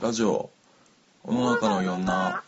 [0.00, 0.50] ラジオ
[1.24, 2.42] 世の中のいろんな。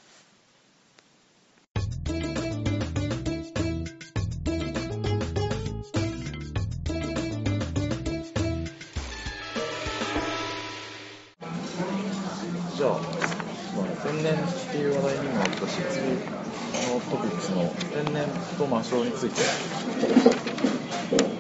[12.75, 14.38] じゃあ、まあ、天然っ
[14.72, 18.26] ていう話題にもあったし次のトピックスの天然
[18.58, 19.42] と魔性について。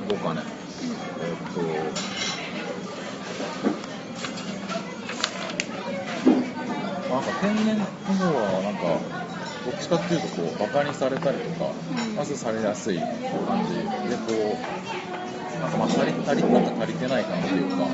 [0.08, 0.42] どうかね。
[1.20, 2.13] えっと
[7.44, 8.96] 天然の方はなんか
[9.68, 12.16] どっちかっていうとこうバカにされたりとかうん。
[12.16, 13.74] まずされやすい感じ
[14.08, 17.84] でこうなんかまあ足り足りなんか足りてない感っていうか。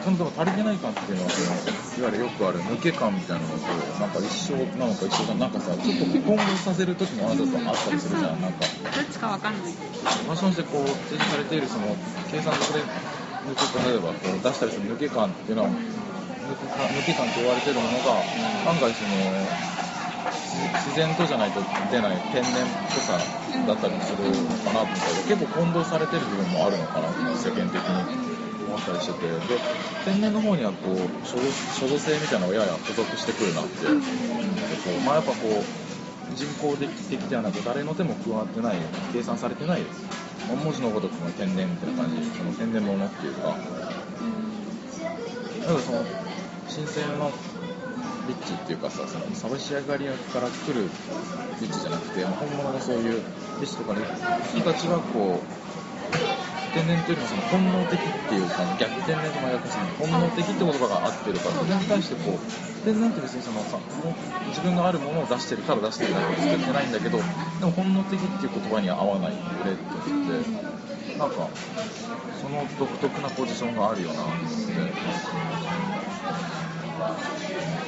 [0.00, 3.68] そのでも足りてない感っていうのはいわゆるよくある抜け感みたいなのと
[4.00, 8.40] なんか一緒なのか一緒かなんかさちょっと混合させる時もあるとあったりするじゃん。
[8.40, 9.72] なんかどっちかわかんない。
[9.72, 11.94] ファッションしてこう提示されているその
[12.32, 12.80] 計算上で
[13.44, 15.68] 抜け例えばこう出したりする抜け感っていうのは
[16.50, 18.18] 抜け感抜け感と言われているものが
[18.70, 19.14] 案外その
[20.50, 20.58] 自
[20.90, 23.14] 自然とじゃないと出ない天然っぽさ
[23.66, 29.38] だったりするのかなと思ったけど結構混同されてる部分もあるのかなって世間的に思ったりしててで
[30.04, 31.46] 天然の方にはこう所属
[31.78, 34.10] 所属性みたいなのがやや付属してくるなって思って
[34.82, 38.78] こうまあやっぱこう人工的的ではなく誰の手も加わってない
[39.12, 39.82] 計算されてない
[40.48, 43.54] 文字のごとくの天然みたいな感じその天然物っていうか。
[45.66, 46.02] なんかその
[46.70, 47.32] 新鮮の
[48.28, 50.86] リッチっていうかさそのサブ仕上がりから来る
[51.60, 53.20] リッチじゃなくて本物のそういう
[53.58, 55.60] リッチとかの人たちはこう
[56.70, 63.78] 天然というのはその本能的っていうか逆天然と真逆ですね本能的って言葉が合ってるからそれに対してこう天然って別にそのさ
[64.54, 67.24] 自分があるものを出してるから出してるだけで作ってないんだけどで
[67.66, 71.50] も本能的っていう言葉には合わないグレートってなんか
[72.38, 75.20] その独特なポジションがあるよなって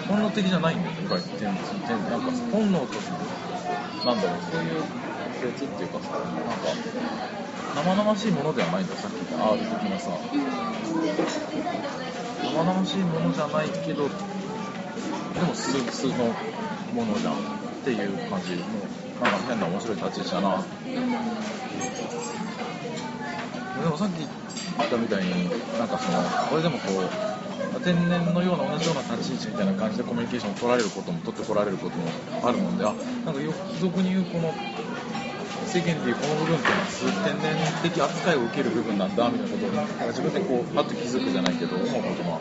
[0.08, 0.92] 本能的じゃないんだよ。
[0.94, 1.54] ね意外と天
[1.86, 2.86] 天なんか本能と
[4.06, 4.40] なんだろう。
[4.50, 4.82] そういう
[5.42, 6.42] 別っていうかさなんか
[7.74, 10.10] 生々しいものではないんださっき言った R 的なさ。
[12.42, 14.14] 生々しいものじゃないけどで
[15.44, 16.34] も素素の
[16.92, 17.36] ものじゃんっ
[17.84, 18.62] ていう感じの
[19.20, 20.66] なんか変な面白い立ち位置だな。
[23.82, 25.48] でもさっき言ったみたいに
[25.78, 26.18] なんかその
[26.50, 27.31] これでもこう
[27.80, 32.06] 天然のような同じような立ち位置みたいな感じでコミュニケーションを取られることも取ってこられることも
[32.42, 32.94] あるもんであ
[33.24, 34.52] なんかよ俗に言うこの
[35.66, 42.40] 世間でいうこの部分っていうのは天然的扱いを受ける部分なんだみたいなことをなんか自分でこうパッと気づくじゃないけど思うことも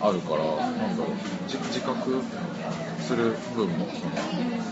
[0.00, 2.22] あるからなんだろう自覚
[3.00, 3.86] する部分も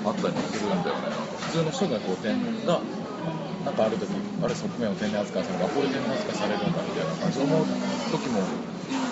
[0.07, 1.11] あったりもするんだよね。
[1.39, 2.81] 普通の人がこう天然が
[3.65, 4.09] なんかある時
[4.43, 7.67] ある側面を天然扱いされるあこれ天然扱いされるんだみたいな感じで思う
[8.13, 8.41] 時も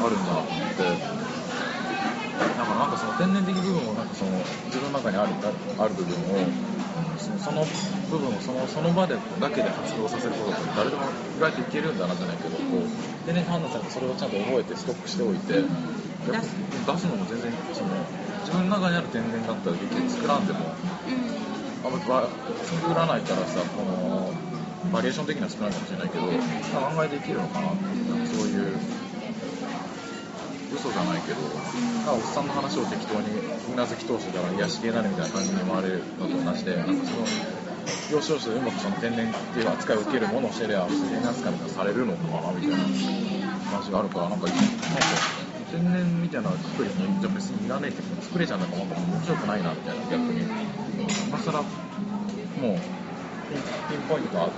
[0.01, 1.29] あるんだなと思って。
[2.39, 4.31] だからなんかその天然的部分をなんかその
[4.67, 5.35] 自分の中にある
[5.79, 6.39] ある部分を
[7.19, 7.67] そのその
[8.11, 11.03] 部分をそのその場でだけで発動させることって誰でも
[11.37, 17.91] 意外といけるんだなじゃないけどこう天然と判断されてそれをちゃんと覚えてストックしておいて出出すすのも全然その
[18.41, 20.61] 自分の中にある天然だったら結局作らんでも
[21.85, 24.33] あんま作らないからさこの
[24.93, 26.25] バリエーション的には少ないかもしれないけど
[26.87, 28.79] 案外できるのかなってなんかそういう
[30.73, 31.41] 嘘じゃないけど、
[32.13, 33.41] おっさんの話を適当に
[33.73, 37.27] うなずき通してたら癒し系なるみたいな感じに思われるのと同じでなんかその
[38.13, 42.77] 要所要所でうまくその天然っていう扱いを受けるものをしてりゃ天然扱いみたいなされるのかなみたいな
[43.71, 44.63] 話があるからなんかなんか
[45.71, 46.91] 天然みたいな作り
[47.21, 50.45] じゃ別にいらねえけど作れちゃうんだからなんか面白くないなみたいな逆に
[51.29, 51.73] 今更もう
[52.61, 52.77] ピン
[53.89, 54.49] ピンポイントが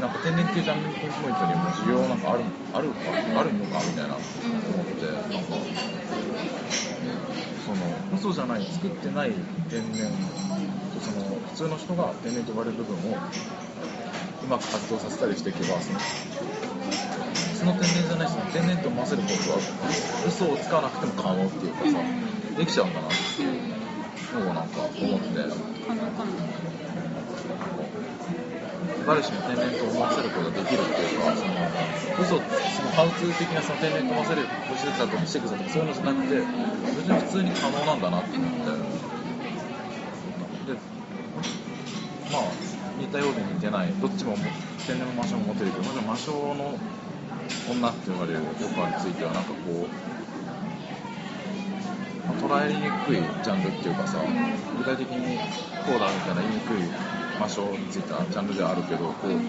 [0.00, 0.10] なん。
[0.10, 2.18] か天然っていうジャンルピンポイントにも需要なん。
[2.18, 2.44] かある
[2.74, 3.10] あるか
[3.40, 4.22] あるのかみたいな思
[4.82, 5.44] ってなん。
[5.44, 5.56] か
[7.64, 7.76] その
[8.16, 9.32] 嘘じゃない作ってない
[9.70, 10.10] 天然
[10.92, 16.00] とその普通の人が天然と呼ばれる部分をうまく活動させたりしていけばその
[17.54, 19.58] その天然じゃないし天然と思わせることは
[20.26, 21.98] 嘘をつかなくても可能っていうかさ
[22.58, 22.94] できちゃうん。
[22.94, 23.81] だなっていう
[24.40, 25.42] のをなんか思って。
[25.86, 26.32] 可能かな。
[29.06, 31.58] 誰しも天然と思わせることができるっていうか、その
[32.22, 38.70] 嘘、そのハウツー的なその天然と思わせる不自然さとか仕草とかそういうのじゃなくて、別に普通に可能なんだなって思って。
[40.70, 40.78] で、
[42.30, 42.42] まあ、
[42.98, 44.36] 似たようで似てない、どっちも
[44.86, 46.78] 天然も魔性も持てるけど、もちろん魔性の
[47.74, 50.21] 女って言われるオファーについては、なんかこう、
[52.42, 54.18] 捉えにくいジャンルっていうかさ、
[54.76, 55.38] 具体的に
[55.86, 56.90] こうだみたいな言いにくい
[57.38, 59.40] 場所についたジャンルではあるけど、こう、いわ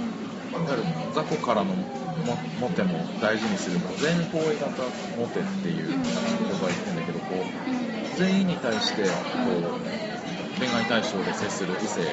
[0.70, 0.84] ゆる
[1.16, 4.84] 雑魚からのもモテも大事にするも全方位型
[5.18, 12.08] モテっていう言葉言ってんだけどこう全員に対してこう恋愛対象で接する異性こ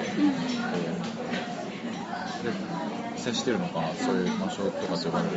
[2.43, 2.53] うで
[3.17, 5.31] 接してるのかそういう魔性とかって呼ばれる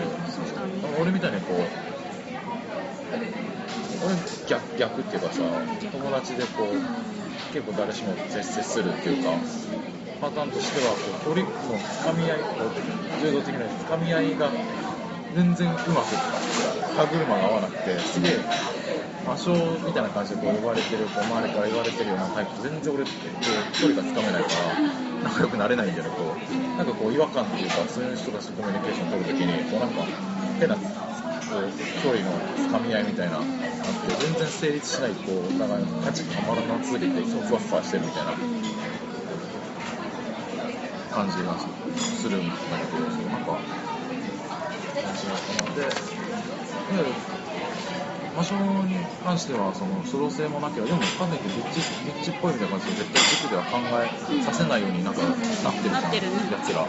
[1.02, 1.93] 俺みたいにこう
[4.06, 4.16] 俺
[4.48, 5.42] 逆逆っていうかさ
[5.92, 9.32] 友達でこう結構誰しも接接するっていうか
[10.22, 14.50] パターンとしてはこう距離のつかみ合いこう柔道的なつかみ合いが
[15.36, 16.16] 全然うまく
[16.96, 18.40] 歯車が合わなくてすげえ
[19.26, 19.52] 魔性
[19.86, 24.50] みたいな感じでこう呼ばれてるこう周りから言われてるようなタイプと全然俺ってこう距離がつかめないか
[25.24, 30.04] ら仲良くなれないんだよねこうなんかこう違和感っていうかそういう人たちとコミュニケーション取るときにこうなんか
[30.60, 30.76] 変な
[31.60, 31.72] う
[32.02, 33.48] 距離のつかみ合いみたいなあって
[34.26, 38.34] 全然成立しないこうお互いのカチッとはまらなすぎてふわふわしてるみたいな
[41.12, 41.58] 感じが
[41.98, 43.62] するんだけどそうなんか
[45.04, 47.43] 感じがかなで
[48.36, 54.10] 魔性に関してはその初動性もなければでもかなりビッチビッチっぽいみたいな感じで絶対塾では考え
[54.44, 55.40] させないようになんかなって
[55.86, 56.86] るじゃん、やつら。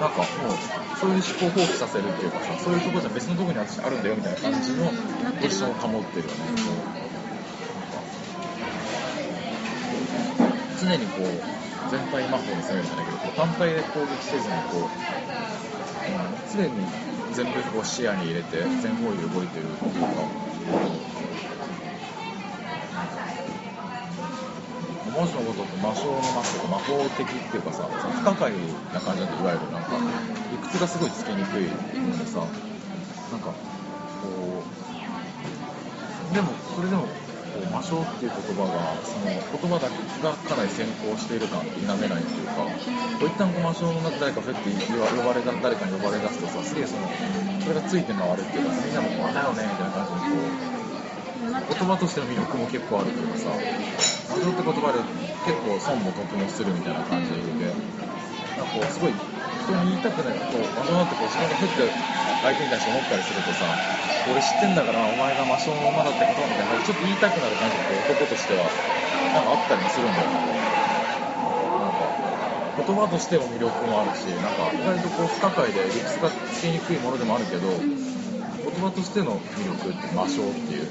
[0.00, 0.56] なんかもう
[0.96, 6.80] そういう思考を放棄させるっていうかさそういうとこじゃ別のとこに私あるんだよみたいな感じのポジションを保ってるよね、うんこう
[10.40, 10.48] なん。
[10.48, 11.28] か常にこう
[11.90, 14.88] 全体魔法に攻めるんじゃないけどこう単体で攻撃せずにこう、うん、
[16.48, 16.70] 常に
[17.34, 20.08] 全部こう視野に入れて全方位で動いてるっていうか
[25.20, 28.52] 文字のことって魔性の魔っていうか魔法的っていうかさ不可解
[28.94, 29.98] な感じなんでいわゆるなんか
[30.52, 32.40] 理屈がすごいつけにくいのでさ
[33.32, 33.52] なんか
[34.22, 34.64] こ
[36.30, 47.02] うでもそれでもこう魔性っていう言葉がその言葉だけがかなり先行している感って否めないっていうかこう一旦こう魔性の中誰かフェって呼ばれ誰かに呼ばれ出すとさすげえその
[47.60, 53.50] それがついて回るっていうかみんなもこうだよねみたいな感じにこう言葉としての魅力も結構あるというかさ
[54.28, 54.98] 魔性って言葉で
[55.44, 57.36] 結構損も得もするみたいな感じで。
[58.56, 59.14] なんかこうすごい
[59.62, 61.92] 人に言いたくないこう魔性なんてこう自分がふって
[62.42, 63.78] 相手に対して思ったりするとさ
[64.28, 68.64] 俺知ってんだからお前が魔性の女だってことみたいなちょっと言いたくなる感じが男としては
[69.32, 70.28] なんかあったりもするんだよ。
[70.28, 70.79] ね
[72.76, 80.88] 言葉としても魅力もあるしなんか意外とこう不可解で理屈がつけにくいものでもあるけど言葉としての魅力って魔性っていう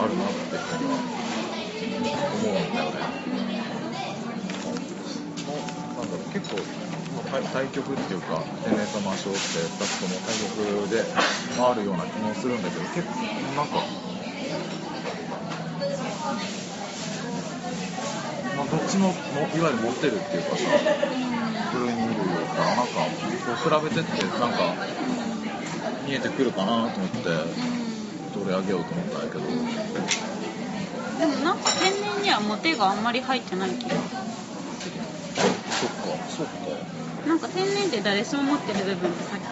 [0.00, 0.96] あるなっていうふうには
[2.32, 3.18] 思うんだよね。
[5.48, 5.56] も
[5.96, 6.60] なんだろう結構
[7.30, 11.04] 対対極っていうか天然と魔性って2つとも対極で
[11.60, 13.14] あるような気もするんだけど結構
[13.56, 13.82] なんか、
[18.56, 20.64] まあ、どっちももいわゆる持ってるっていうかさ
[21.72, 22.92] ふるいに見るようかなんか
[23.46, 24.76] こう比べてってなんか
[26.04, 27.18] 見えてくるかなと思って
[28.32, 29.48] 取り上げようと思ったんだけど。
[31.18, 36.98] でもなんか天然にはモテがあんまり入ってない気がそっかそっか。
[37.26, 39.44] なんか天然って誰しも持ってる部分ってさっき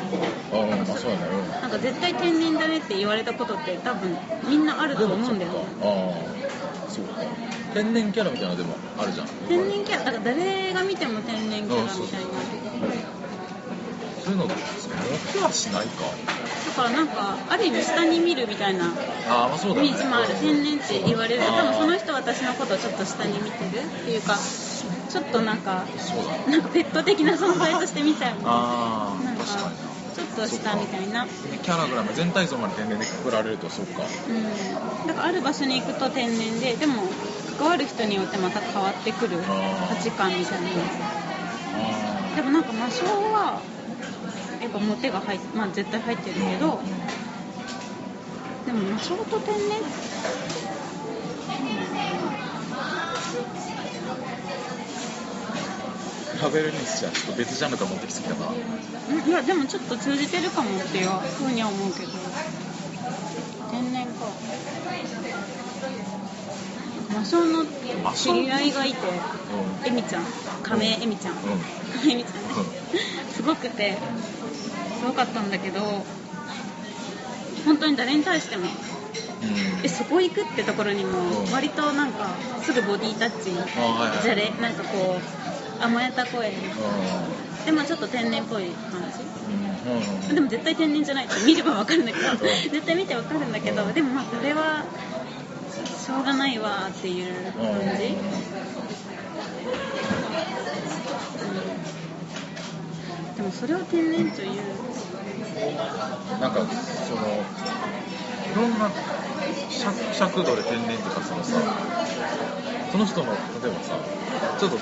[0.53, 1.25] ああまあそうやね。
[1.27, 1.61] うん。
[1.61, 4.17] なんか絶対天然だねって言われたことって多分
[4.49, 5.59] みんなあると思うんだよね。
[5.83, 5.87] ああ
[6.89, 7.46] そうか
[7.76, 9.26] 天然キャラみたいなのでもあるじゃん。
[9.49, 10.05] 天然キャラ？
[10.05, 12.28] だから誰が見ても天然キャラみたいな。
[14.25, 14.55] そういうの持
[15.34, 16.05] てはしないか。
[16.67, 18.87] だからなんかある意味下に見るみたいな。
[19.28, 19.88] ああまあそうだね。
[19.88, 20.28] イメージもある。
[20.40, 21.42] 天然って言われる。
[21.42, 24.38] と多分その人は私のことをちょっと下に見てるっていうか
[25.11, 26.52] ちょっとなんかそうだね。
[26.52, 29.76] なんかペット的な存在として見ちゃうあなんかあ確かに
[30.16, 31.26] ちょっと下みたいな。
[31.26, 31.28] な
[31.62, 34.02] キャラグラム全体像まで天然でくくられるとそうか。
[34.28, 35.06] うん。
[35.06, 37.04] だからある場所に行くと天然ででも
[37.59, 39.39] 関わる人によってまた変わってくる
[39.89, 40.69] 価値観みたいな。
[42.33, 43.63] あでもなんか魔性は
[44.61, 46.83] やっぱモテが入っまあ絶対入ってるけど
[48.67, 49.79] でも魔性と天然？
[56.39, 61.09] あラベルにしちゃちょっと別ジャンルから持ってきすぎたなうんいやでもちょっと通じてるかもっていう
[61.39, 62.09] ふうには思うけど
[63.71, 64.27] 天然か
[67.16, 67.64] 魔性の
[68.14, 69.88] 知り合いがいてうん。
[69.88, 70.23] エミちゃん。
[70.62, 71.35] 亀井エミちゃん。
[71.35, 71.40] うん。
[71.99, 72.50] 亀井エミちゃんね。
[73.30, 73.96] すごくて
[75.00, 75.80] すごかったんだけど
[77.64, 78.64] 本当に誰に対しても。
[78.64, 78.70] うん。
[79.85, 81.52] えそこ行くってところにもうん。
[81.52, 82.26] 割となんか
[82.62, 83.52] すぐボディタッチ
[84.23, 85.16] じゃれなんかこ
[85.80, 86.52] う甘えた声。
[87.64, 89.00] でもちょっと天然っぽい感
[90.28, 90.35] じ。
[90.35, 92.38] でも絶対天然じゃないって見れば分かるんだけどうん。
[92.38, 93.94] 絶対見て分かるんだけどうん。
[93.94, 94.85] でもまあこれは
[96.07, 97.63] しょうがないわっていう感
[97.99, 98.15] じ、
[103.37, 104.63] でもそれを天然という。
[106.41, 108.89] なんかそのいろんな
[109.69, 111.61] 尺尺度で天然っていうかそのさ
[112.93, 113.99] その人の例えばさ
[114.61, 114.77] ちょっと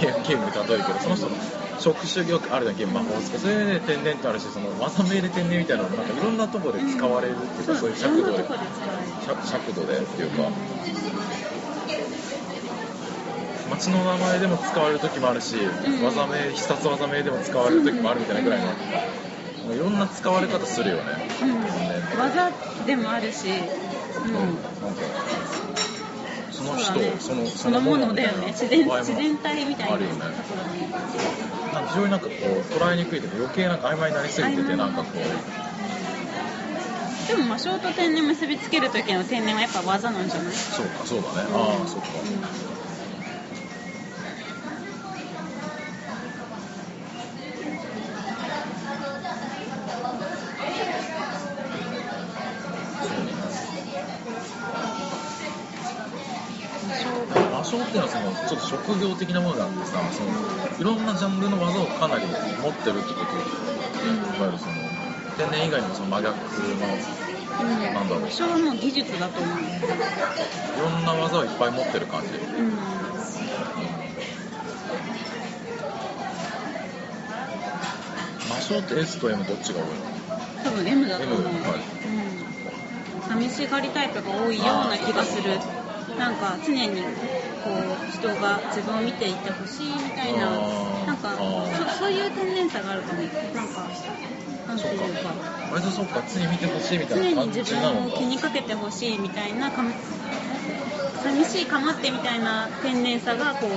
[0.00, 8.44] ゲームゲームで例えるけどその人の職種業あるじゃんゲーム魔法使いそれで天然ってあるしその技名で天然みたいなのもなんかいろんなところで使われるっていうかそういう尺度で。
[9.26, 10.50] 尺尺度でっていうか。
[13.70, 16.04] 街の名前でも使われる時もあるし、ん。
[16.04, 18.60] 技名必殺技名でも使われる時もあるみたいなぐらい
[19.66, 21.28] の、いろんな使われ方するよね、
[22.18, 22.52] 技
[22.86, 24.68] でもあるし、うん、なんか
[26.52, 28.48] その人そうだねそのそのものだよね。
[28.48, 30.16] 自然自然体みたいなあるよね
[31.74, 32.38] なんか非常になんかこう
[32.72, 35.22] 捉えにくいというか余計なんか曖昧になりすぎててなんかこう。
[37.26, 40.52] でも魔性と天然結びつける時の天然はやっぱ技なんじゃない？
[40.52, 42.73] そうかそうだね、うんああそっか、魔
[59.14, 60.30] と職業的なものがあってさその
[60.78, 62.36] いろんなジャンルの技をかなり持っ
[62.72, 63.36] てるってこと。
[63.36, 64.16] うん。
[64.36, 64.74] いわゆるその
[65.36, 66.42] 天然以外にもその真逆の
[67.54, 67.68] うん。
[67.94, 68.20] なんだろう。
[68.22, 69.58] 魔性はもう技術だと思う。
[69.58, 69.62] い
[70.80, 72.28] ろんな技をいっぱい持ってる感じ。
[72.34, 72.72] うん。
[78.50, 79.94] 魔性って S と M どっちが多いの？
[80.64, 81.60] 多分 M だと思う、M はい。
[83.30, 85.58] うん、寂しがりタイプが多いような気がする
[86.18, 87.02] なんか常に
[87.64, 90.46] こう人が自分を見ていてほしいみたいな
[91.06, 91.34] なんか
[91.90, 93.22] そそういう天然さがあるかも。
[93.22, 93.88] なんか
[94.68, 95.34] なんていうか。
[95.72, 97.94] 割とそっか常に見てほしいみたいな感常に自じなのか。
[97.94, 99.90] 分を気にかけてほしいみたいなかま
[101.22, 103.70] 寂しいかまってみたいな天然さがこう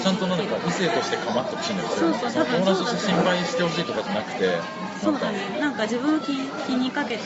[0.00, 1.88] ちゃんとなんか異性として構ってほしいんだよ。
[1.90, 4.58] そうそうその多分友達として心配してほしいとかじゃなくて
[5.02, 5.38] そうだね。
[5.60, 6.34] なんか自分を気
[6.66, 7.22] 気にかけて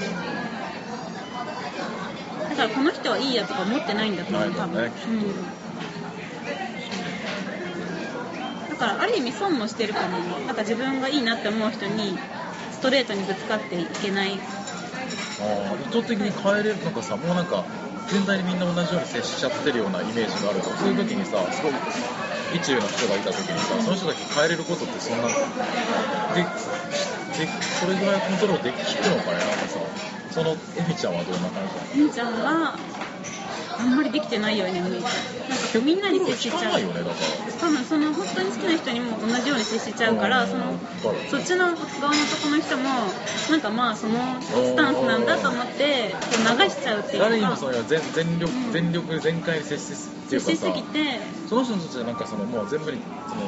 [2.53, 5.53] だからこの人はいいやとか思ってないんだと思う多分、ねうん
[8.69, 12.19] だからある意味損もしてるかもなんか自分がいいなって思う人に
[12.73, 14.33] ストレートにぶつかっていけない。
[15.41, 17.65] あー意図的に変えれるのかさもうなんか
[18.09, 21.73] 全体にみんな同じように接しちゃってるようなイメージがあるとそういう時にさすごい
[22.55, 25.33] 一流の人がいた時にさその人だけ変えれることってそんなで
[27.39, 29.79] でそれぐらいコントロールできるのかねなんかさ
[30.33, 30.55] そのエ
[30.89, 31.63] ミちゃんはどんな感
[31.95, 32.75] じみーちゃんは
[33.79, 35.11] あんまりできてないように見えるなんか
[35.85, 36.81] みんなに接しちゃう。
[36.81, 36.89] ね
[37.61, 40.79] 多分その本当に好きな人にも同じように接しちゃうからその
[41.31, 42.83] そっちの側の男の人も
[43.51, 46.15] なんかまあそのスタンスなんだと思って
[46.61, 47.29] 流しちゃうっていうか。
[47.29, 48.73] 誰にもそれは全全力、うん。
[48.73, 49.93] 全力全開に接し
[50.27, 51.21] ってい接しすぎて。
[51.49, 53.43] その人にとってはなんかそのもう全部にその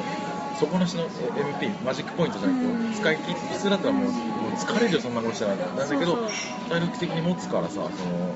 [0.59, 2.93] そこの人の MP マジックポイントじゃなくて、うん。
[2.93, 5.55] 使い切って普通だったらもうもう疲れるよそんなことしたら。
[5.55, 6.29] なんだけど
[6.69, 7.91] 体力的に持つからさその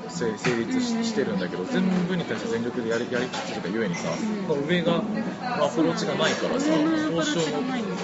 [0.08, 1.04] 成成立し,、うん。
[1.04, 4.68] してるんだけど全部に対して全力でやりやりきってるがゆえにさ、うん。
[4.68, 7.94] 上がアプローチがないからさ上のアプロー交渉チがないのも。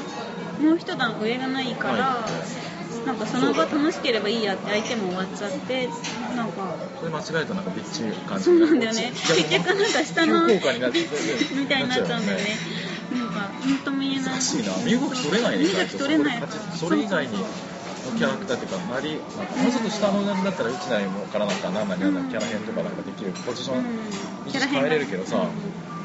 [0.75, 3.07] う一段上がないから、はい。
[3.07, 5.89] なんかその場楽しければいいやって相手も終わっちゃって
[6.35, 6.77] なんか。
[6.99, 9.13] それ間違えたらなんかビッチい感じそうなんだよね。
[9.13, 12.57] 結局なんか下の みたいになっちゃうんだよね
[13.65, 14.25] 何とも言えない。
[14.25, 14.73] 難しいな。
[14.85, 16.43] 身動き取れないね身動き取れない。
[16.75, 17.45] それ以外にの
[18.17, 19.47] キャラクターっていうかなりなん。
[19.47, 23.85] かもうちょっと下の段だったらうちなりもからなんかなんなりなんなりキャラ編とかなんかできるポジションうん。
[24.47, 25.51] 位置変えれるけどさうん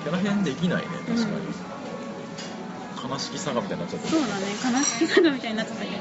[0.04, 1.54] キャラ編できないね確かに、うん
[3.04, 4.34] 悲しきさがみたいになっちゃってそうだね
[4.78, 5.98] 悲しきさがみたいになっちゃったけど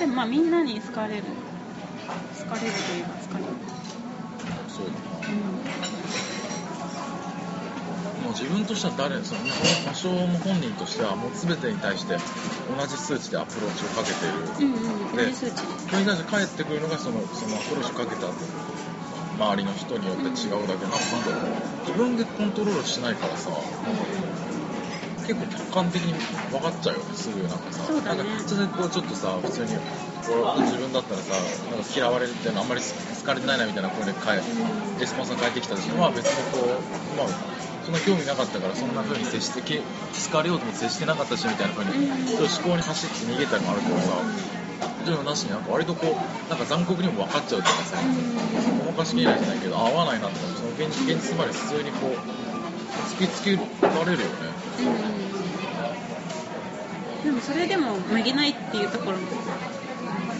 [0.00, 1.22] でもまあみんなに好かれる。
[1.22, 3.50] 好かれるといえば好かれる
[4.68, 4.98] そうだな。
[4.98, 5.97] う
[8.28, 12.12] もう自分としては誰その日本魔性も本人としてはもう全てに対して
[12.68, 14.68] 同じ数値でアプローチをかけてる。
[14.68, 18.28] んうんうん同でそれに対して返ってくるのがそのそのアプローチをかけた
[19.40, 21.88] 周りの人によって違うだけなんかなんだろう。
[21.88, 23.48] 自分でコントロールしないからさ
[25.24, 26.12] 結構客観的に
[26.52, 27.84] 分かっちゃうよねすぐなんかさ。
[27.86, 28.22] そうだね。
[28.22, 29.72] なんか普通にこうちょっとさ普通に
[30.28, 31.32] 俺自分だったらさ
[31.72, 37.57] なんか嫌われるっていうのあんまり好かれてないなみたいな声で返レスポンスが返ってきた時には別にこうまあ
[37.88, 39.84] そんな興味なかったからそんな風に接してけ好
[40.30, 42.04] かれようとも接してなかったしみたいな風に
[42.36, 44.12] 思考に走って逃げたりもあるけどさ
[45.06, 47.96] そういうのなしになんか割とこうなんか残酷にも分かっちゃうというかさ
[48.84, 52.12] ごまかしきれないじゃないけど合わないなとかその現実現実まで普通にこう
[53.08, 54.24] 突きつけられるよね。
[54.80, 54.86] うん。
[54.86, 55.28] うん
[57.24, 59.24] でもそれでもめげないっていうところも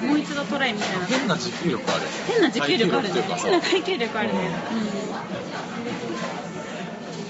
[0.06, 1.06] もう一度トライみたいな。
[1.06, 3.22] 変な持久力ある変な持久力あるね。
[3.36, 4.50] 変な耐久力あるね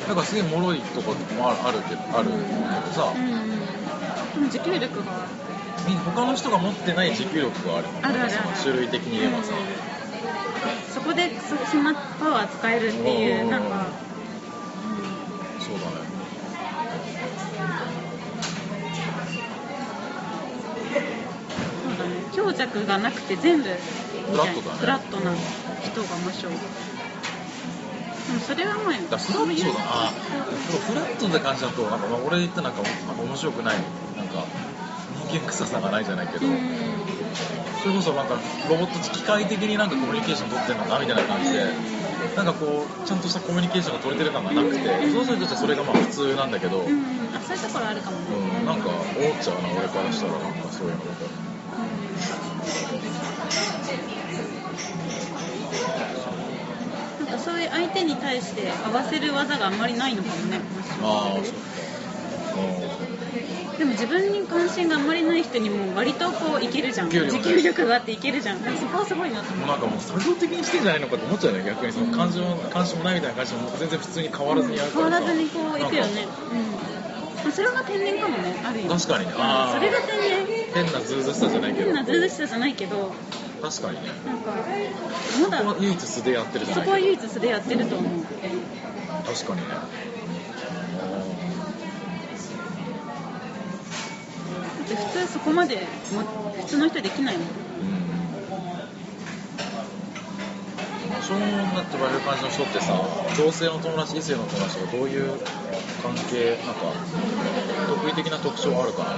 [0.08, 3.12] だからすげえ脆いとこもあるけどあるけどさ。
[3.14, 3.32] うん、うん。
[3.32, 3.50] うん、
[4.34, 5.28] でも持久力が
[5.86, 9.52] み他の人が持ってない持久力があるあるある種類的に言えばさ、
[10.94, 13.86] そこでそそんなパワー使えるっていううんなんか、
[15.60, 15.92] そうだね。
[21.84, 22.22] うん、そうだね。
[22.32, 24.78] 強弱がなくて全部フラットだね。
[24.80, 25.32] フラットな
[25.84, 26.54] 人が面白い
[28.36, 29.84] それはもうだフラットだ。
[29.84, 33.76] なフラットって感じだとなんかまあ俺言ったなんかなんか面白くない
[34.16, 34.44] なんか
[35.28, 36.58] 人間臭さがないじゃないけど、うん。
[37.82, 38.36] それこそなんか
[38.68, 41.64] ロボット機械的になんかコミュニケーション取ってるのかなみたいな感じで
[42.36, 47.34] なんかこうちゃんとしたコミュニケーションが取れてる感がなくてそうするとそれがまあ普通なんだけど、うん。
[47.34, 48.24] あそういうところあるかもね、
[48.60, 49.02] うん、なんか思っ
[49.40, 51.14] ちゃうな俺からしたらなんかそういうのとな
[55.40, 55.47] ん
[57.38, 60.60] かそういう相手に対して合わせる技があんまりないのかもね。
[61.02, 61.58] ああそっか。
[63.78, 67.10] でも自分に関心があんまりない人にも割とこういけるじゃん。
[67.10, 68.58] 持久力があっていけるじゃん。
[68.58, 75.18] そこはすごいなと思うもうなんかもう作業的にしてんじゃないのかと思っちゃうね逆にその関心も関心もないみたいな感じも全然普通に変わらずにやるからさ。
[75.18, 76.26] 変わらずにこういくよね。
[77.46, 77.52] うん。
[77.52, 79.06] それが天然かもねある意味。
[79.06, 79.32] 確かにね。
[79.32, 79.38] そ
[79.78, 80.58] れが天然。
[80.74, 81.84] 変なズうずうしさじゃないけど。
[81.86, 83.14] 変なずうずうしさじゃないけど
[83.60, 84.08] 確かにね。
[84.26, 84.52] なんか
[85.42, 86.86] まだここは唯一素でやってるじゃそないけど。
[86.86, 88.12] こは唯一素でやってると思う。
[89.26, 89.60] 確かに。
[89.62, 89.76] ねだ
[94.84, 95.82] って普通そこまでも
[96.62, 97.46] 普通の人できないもん。
[97.46, 97.52] うん
[101.28, 101.46] そうな
[101.82, 102.98] って言われる感じの人ってさ
[103.36, 105.38] 同性の友達異性の友達がどういう
[106.02, 106.90] 関係なんか
[107.86, 109.10] 得意的な特徴あるかな？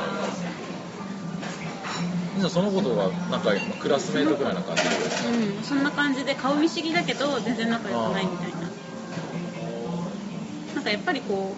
[2.41, 3.51] じゃあそのことがなんか
[3.83, 4.89] クラスメートぐらいな感じで。
[4.89, 8.61] うんそんな感じで顔見知りだけど全然仲良くないみたいな。
[10.75, 11.55] なんかやっぱりこ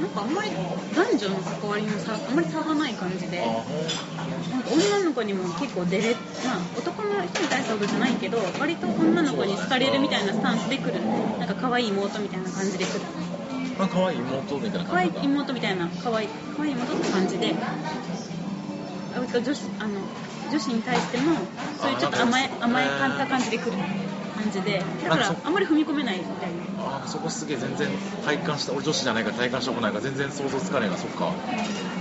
[0.00, 0.50] うなんかあんまり
[0.96, 3.42] 男女の関わりの差あんまり差がない感じで。
[3.44, 3.64] あ
[4.50, 10.94] なんか女の子にも結構デレまあ男の人に対してほどじゃないけど割と女の子に好かれるみたいなスタンスで来る。
[11.38, 13.00] なんか可愛い妹みたいな感じで来る。
[13.80, 17.54] あ可愛い妹みたいな可愛い妹みたいな可愛い可愛い妹って感じで
[19.28, 20.00] 割と女子あの
[20.50, 21.36] 女子に対しても
[21.80, 26.58] そういうちょっと甘え甘えかった感じで来る感じでだからあんまり踏み込めないみたいな。
[26.78, 27.88] あそこすげえ全然
[28.24, 31.32] 体感した俺女子じゃないから体感したことないから全然想像つかないなそっか。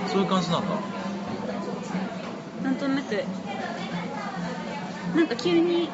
[0.07, 0.67] そういう感じなんだ。
[2.63, 3.23] なんとなく
[5.15, 5.89] なんか急に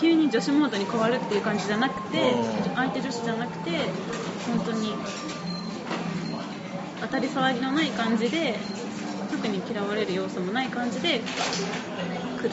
[0.00, 2.74] 急に女子モードに変わるっていう感じじゃなくてうん。
[2.74, 3.70] 相手女子じゃなくて
[4.48, 4.94] 本当に
[7.00, 8.58] 当たり障りのない感じで
[9.42, 12.50] 特に嫌われる要素もない感じで来る。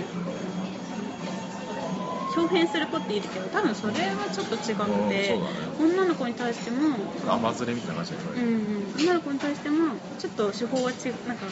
[2.35, 5.39] 表変する子っているけど多分それはちょっと違くて、ね。
[5.79, 6.95] 女の子に対しても
[7.27, 8.41] 甘ずれみたいな感じだよね。
[8.41, 11.45] うんうん、女の子に対してもちょっと手法はちなんか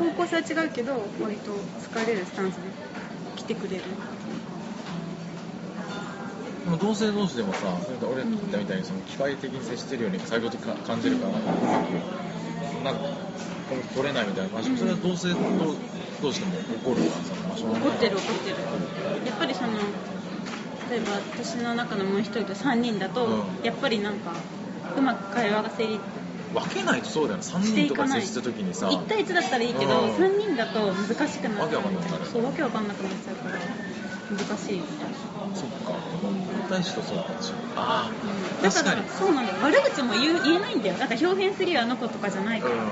[0.00, 2.62] 方向性は違うけど割と疲れるスタンスで
[3.36, 3.82] 来てくれる
[6.80, 13.25] 同性同士でもさ俺が言ったみたいにその機械的に接してるように作業的に感じるからうまくなんか
[13.94, 15.74] 取れないみたいなそれは同性同
[16.22, 18.56] 同士でも起こるからさ、まあ、しょうがない怒ってる怒ってる。
[19.26, 19.68] やっぱりその
[20.90, 23.44] 例えば私の中のもう一人と3人だと、うん。
[23.64, 24.32] やっぱりなんか
[24.96, 26.00] うまく会話が成立
[26.54, 27.44] 分けないとそうだよね。
[27.44, 28.88] 3人とか接した時にさ。
[28.88, 30.14] 1対1だったらいいけど、うん。
[30.14, 32.24] 3人だと難しくなっわけわかんなくなる。
[32.24, 33.58] そうわけわかんなくなっちゃうから
[34.30, 35.14] 難しいみたいな。
[35.54, 36.16] そっか。
[36.68, 39.58] 対子とそうか違うああだからそうなんだよ。
[39.62, 40.96] 悪口も言う言えないんだよ。
[40.98, 42.90] だから表変するよあの子とかじゃないから、うん。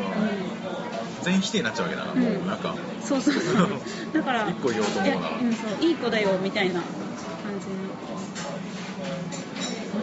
[1.22, 2.76] 全否定になっちゃうわけだな、うんもうなんか。
[3.00, 3.80] そうそうそう。
[4.14, 6.82] だから一個言おうと思うないやうん、そういい子だよみたいな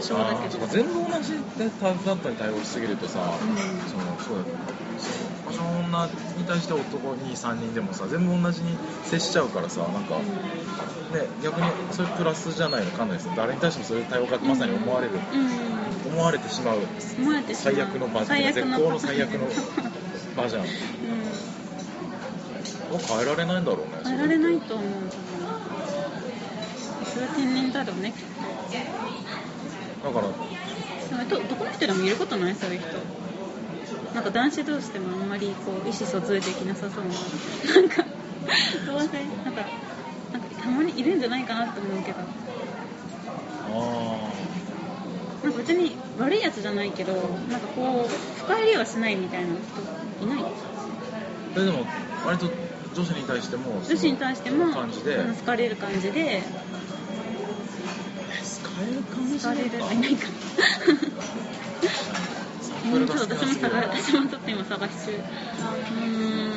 [0.01, 0.57] 印象だけ？
[0.57, 3.87] ど全部同じだったに対応しすぎるとさ、ん。
[3.87, 4.45] そのそうだ
[4.97, 5.11] そ
[5.51, 10.21] うその女に対して男に3人でもさ全部同じに接しちゃうからさなんか、
[11.11, 13.33] ね逆にそれプラスじゃないのかんないですよ。
[13.35, 16.07] 誰に対してもそういう対応がまさに思われる、うん、う。
[16.09, 16.87] ん思われてしまう。
[17.53, 18.77] 最悪の場最悪の。
[18.77, 19.47] 絶好の最悪の
[20.35, 20.63] 場じゃん。
[20.63, 20.67] う
[23.07, 25.11] 変えられないんだろうねん変えられないと思う。
[27.13, 28.13] それは天然だろうね
[30.03, 30.27] だから。
[31.25, 32.55] どどこの人でもいることない？
[32.55, 32.87] そういう人。
[34.15, 37.09] なんか男子同士でもあんまりこう意思疎通できなさそうな。
[37.81, 38.03] なんか
[38.85, 39.07] どうせ
[39.45, 39.61] なんか
[40.33, 42.17] なんかたまにいるんじゃないかなって思うけど。
[43.73, 44.31] あ
[45.43, 48.07] なんか別に悪いやつじゃないけどなんかこう
[48.43, 49.47] 深入りはしないみたいな
[50.19, 50.43] 人いない？
[50.43, 51.85] あででも
[52.25, 52.47] 割と
[52.95, 55.15] 女子に対しても女子に対しても感じで。
[55.15, 56.43] うん好かれる感じで
[58.81, 60.27] されるかもしれないれるいないか。
[62.81, 65.11] 私も探私もちょっと今探し中。
[65.11, 66.51] うん。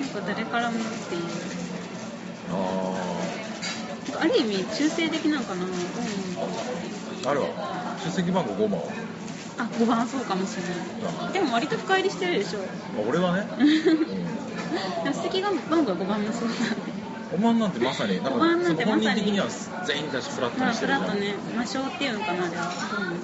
[0.00, 1.22] なんか誰からもっていう。
[2.50, 2.94] あ
[4.18, 5.70] あある意味中性的なのかな、うん、
[7.28, 7.48] あるわ。
[8.04, 8.80] 出席番号番。
[9.58, 10.06] あ番。
[10.06, 10.62] そうかもしれ
[11.22, 11.32] ない。
[11.32, 12.60] でも割と深入りしてるでしょ。
[12.60, 12.64] ま
[13.04, 13.46] あ俺はね、
[15.70, 16.48] 番号番もそう
[17.32, 19.46] 5番なんてまさになん5番なんてその本人的には
[19.86, 21.02] 全員に対してフラットまあにしてるじゃん。
[21.02, 23.16] フラットね魔性っていうのかなあれはそうなの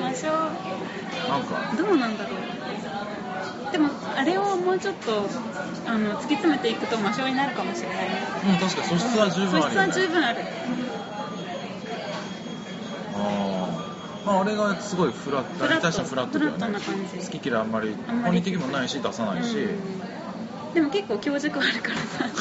[0.00, 1.74] 魔性なんか。
[1.76, 3.72] どうなんだろう。
[3.72, 5.26] でもあれをもうちょっと
[5.86, 10.44] あの突き詰めていくと魔性になるかもしれないうん確かに素質は十分あるよ、ね、素質は十分ある。
[14.26, 16.78] まあ俺がすごいフラットに対してはフラットだよね。
[17.24, 18.40] 好き嫌いあんまりあんまり。
[18.42, 20.21] 本人的にもないし出さないし、うん
[20.74, 22.26] でも結構強弱あるからさ。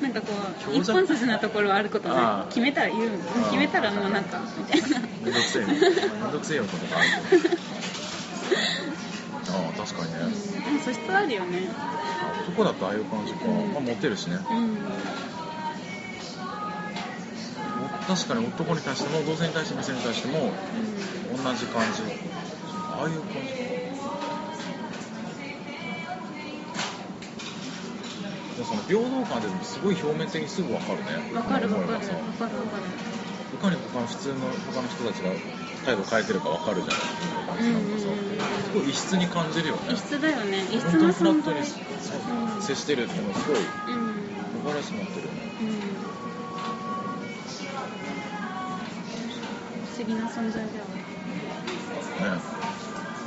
[0.00, 0.28] なんかこ
[0.72, 3.10] う一本筋なところはあることあないー決めたら言う。
[3.44, 5.00] 決めたらもうなんかみたいな。
[5.22, 7.08] めんどくせえねめんどくせえよことがある
[9.52, 10.18] ああ確かにね、
[10.72, 11.68] うん素質はあるよね。
[11.76, 13.72] あ男だとああいう感じか、うん。
[13.72, 14.38] まあ、モテるしね。
[14.50, 14.78] うん。
[18.06, 20.42] 確かに男に対しても同性に対して店に対してもう
[21.42, 22.02] 同じ感じ
[22.90, 23.79] ああいう感じか
[28.60, 31.32] でもその平等感ってすごい表面的にすぐ分かるね。
[31.32, 31.96] んわかるわかる。
[31.96, 32.84] わ思えばさかるわかる。
[32.84, 35.32] いかに他の普通の他の人たちが
[35.86, 37.64] 態度を変えてるか分かるじゃない。
[37.64, 38.00] うんうんうん。
[38.00, 38.04] す
[38.76, 39.94] ごい異質に感じるよね。
[39.94, 40.60] 異質だよね。
[40.68, 43.64] 異質本当な存在うん接してるっていうのはすごいうん。
[43.64, 45.40] 素晴らしくなってるよね。
[45.56, 45.80] うん。
[49.88, 51.00] 不思議な存在だよね。
[52.36, 52.60] ね。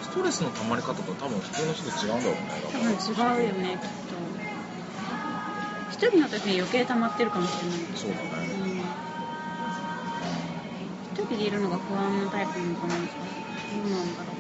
[0.04, 2.62] ストレスの溜まり方と多分普通の人と違うんだろうね。
[2.72, 4.33] 多分違うよねきっと
[6.04, 7.80] 一人の時に余計溜まってるかもしれない。
[7.96, 8.24] そうだね、
[8.60, 8.84] うん。
[11.16, 12.96] 一人でいるのが不安なタイプなのかな。
[12.96, 14.34] どうなんだろ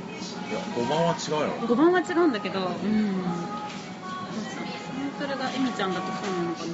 [0.51, 1.65] いや5番は違うよう。
[1.71, 3.23] 5番は違うんだけどうん。
[5.17, 6.73] それがエミちゃんだとそうなのかな。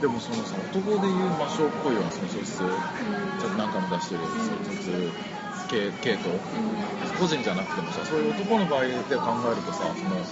[0.00, 2.58] でもそのさ男でいう魔性っぽいようなその素質。
[2.58, 4.20] ちょっと何回も出してる。
[4.62, 4.94] 素質
[5.66, 6.38] 系系統。
[7.18, 10.22] 個人じゃなくてもさそういう男の場合で考えるとさその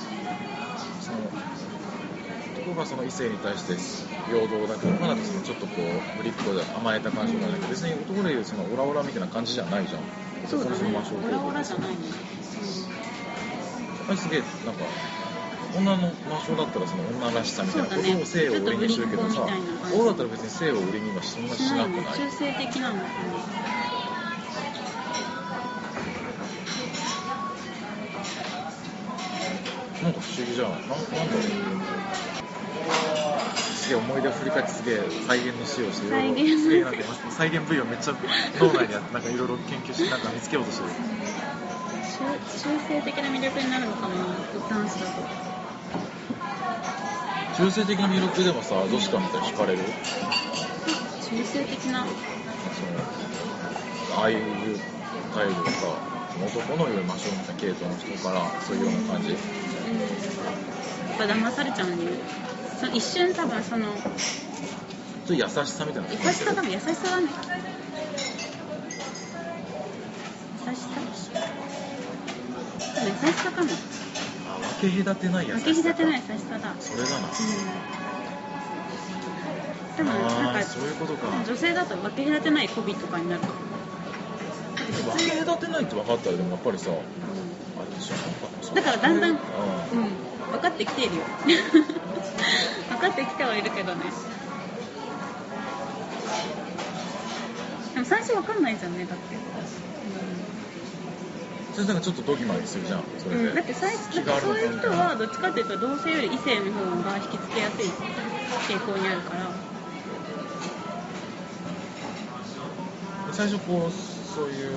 [2.77, 3.73] 男がその異性に対して
[4.29, 10.03] 平等だけどまだそのちょっとこうぶりっ子で甘えた感じがないけど別に男でいうそのオラオラみたいな感じじゃないじゃん。
[10.47, 10.77] そうだね。
[10.77, 11.97] オラオラじゃないね
[14.09, 14.85] あれすげえなんか
[15.75, 19.81] 女の魔性だったらその女らしさみたいなことを性を売りにするけどさちょっとぶりっ子みたいな。
[19.81, 21.97] 感じ男だったら別に性を売りにはそんなししなくない。
[21.97, 23.09] ね中性的なのかな。
[30.03, 30.81] なんか不思議じゃない？
[30.83, 32.26] なんなんだろう
[33.57, 36.62] すげえ思い出を振り返ってすげえ再現のしようして再現。
[36.62, 38.14] すげえなんか今再現部位をめっちゃ
[38.59, 40.90] 脳内にあってなんかいろいろ研究してなんか見つけようとしてる。
[42.16, 44.14] 中中性的な魅力になるのかな
[44.68, 45.22] 男子だと。
[47.57, 49.79] 中性的な魅力でもさ女子から見たら惹かれる？
[51.22, 52.07] 中性的な。
[52.07, 52.11] そ
[54.14, 54.38] のああいう
[55.35, 55.87] 態度がさ
[56.44, 59.31] 男のより魔性みたいな系統の人からそういうような感じ？
[59.31, 59.37] うん。
[59.37, 59.37] や
[61.14, 62.12] っぱ騙されちゃうんで
[62.79, 64.03] その一瞬多分そのちょっ
[65.27, 67.29] と優しさみたいなの優しさだもん優しさだね
[70.67, 71.01] 優しさ
[72.97, 73.71] 多分優しさかも
[74.49, 76.75] あ分け隔てない優しさ分け隔てない優しさだ。
[76.81, 77.17] それだな。
[77.19, 77.31] う
[79.93, 79.97] ん。
[79.97, 81.29] でもなんかそういうことか。
[81.47, 83.43] 女性だと分け隔てない媚びとかになる。
[83.43, 86.97] 分け隔てないって分かったらでもやっぱりさうあ
[87.85, 89.41] れでしょだからだんだんうんん、うん、
[90.53, 91.23] 分かってきているよ
[92.97, 94.05] 分かってきてはいるけどね。
[97.95, 99.37] でも最初分かんないじゃんねだって。
[101.75, 107.91] それなんかちょっとドギマギするじゃんそれで、うん、だって最初そういう人はどっちかっていうと同性より異性の方が引きつけやすい
[108.73, 109.51] 傾向にあるから。
[113.33, 114.73] 最初こうそういう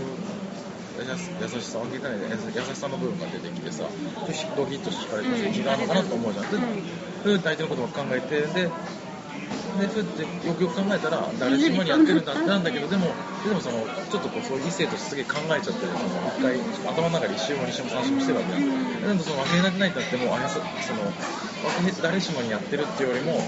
[0.99, 3.86] 優し優しさ分けたい優しさの部分が出てきてさ
[4.58, 8.71] ドキッと惹かれて気があるのかなと思うじゃん、でうん相手のことば考えてで
[9.77, 13.08] でそうやってよくよく考えたら誰しもにやってるんだってなんだけどでも
[13.43, 16.58] でもそのちょっとこうそういう異性としてすげえ考えちゃってるその一回
[16.93, 20.99] 頭の中で一周も二周も三周もしてるわけじゃん、でもその分けられないんだってもうあやさその
[22.01, 23.39] 誰しもにやってるっていうよりも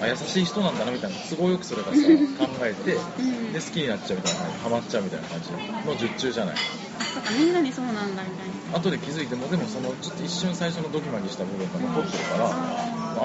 [0.00, 1.98] あ優しい人なんだなみたいな都合よくそれがさ
[2.38, 3.52] 考えてうん。
[3.52, 5.50] で好きになっちゃうみたいなハマっちゃうみたいな感じ
[5.86, 6.54] の術中じゃない。
[6.54, 6.89] あ
[7.20, 8.78] そっかみんなにそうなんだみたいな。
[8.78, 12.50] 後で気づいてもでもそのちょっと一瞬最初のドキマギした部分が残ってるから、あ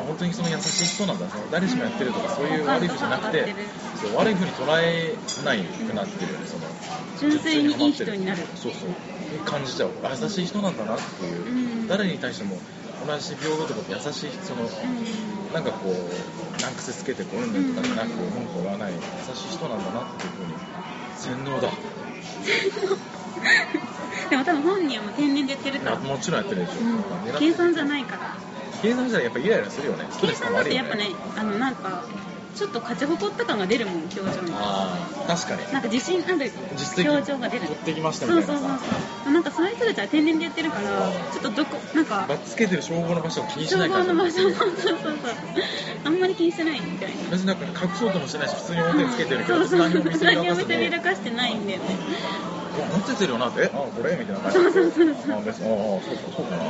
[0.03, 1.29] 本当にその優しい人なんだ。
[1.29, 3.55] その誰しもやってるとかそういう悪い風じゃなくて
[4.01, 6.67] そう悪い風に捉えないくなってるよねその
[7.19, 8.43] 純粋にいい人になる。
[8.55, 8.91] そうそう。
[9.45, 9.91] 感じちゃう。
[10.03, 11.87] あ優しい人なんだなっていう、うん。
[11.87, 12.57] 誰に対しても
[13.05, 15.53] 同じ病気とか優しいそのうん。
[15.53, 18.93] なんかこう難癖つけてこううんぬんとかじゃなく文句を言わない。
[18.93, 18.99] 優
[19.35, 20.53] しい人なんだなっていうふうに
[21.15, 21.69] 洗脳だ
[24.29, 27.39] でも多分本人はもう天然でやってるから、あもちろんやってるでしょ、うん。
[27.39, 28.35] 計算じゃないから。
[28.81, 30.05] 計算じゃやっぱイライラするよね。
[30.21, 32.03] 計算だってやっぱねあのなんか
[32.55, 34.31] ちょっと勝ち誇った感が出るもん表情に。
[34.53, 35.73] ああ確かに。
[35.73, 37.11] なんか自信ある実績。
[37.11, 37.67] 表情が出る。
[37.67, 38.85] 取ってきましたみたいなそうそうそうさ
[39.25, 39.33] そう。
[39.33, 44.03] なんかそういう人たちは天然でやってるからちょっとどこなんかバッつけてる称号の場所を気にし消ないから。
[44.05, 45.15] 防の場所そうそうそうそう。
[46.05, 47.15] あんまり気にしてないみたいな。
[47.31, 51.85] 別になんか隠そうともしてないし普通に表つけてるけど、そうそう何も見せびらかしてないんだよね
[52.83, 53.61] 持っててるよなって。
[53.63, 54.17] えあこれ？
[54.17, 54.59] みたいな感じ。
[54.59, 55.69] でそうそうそうそうあ別に。
[55.69, 56.63] ああそうかそうかな。
[56.65, 56.69] うん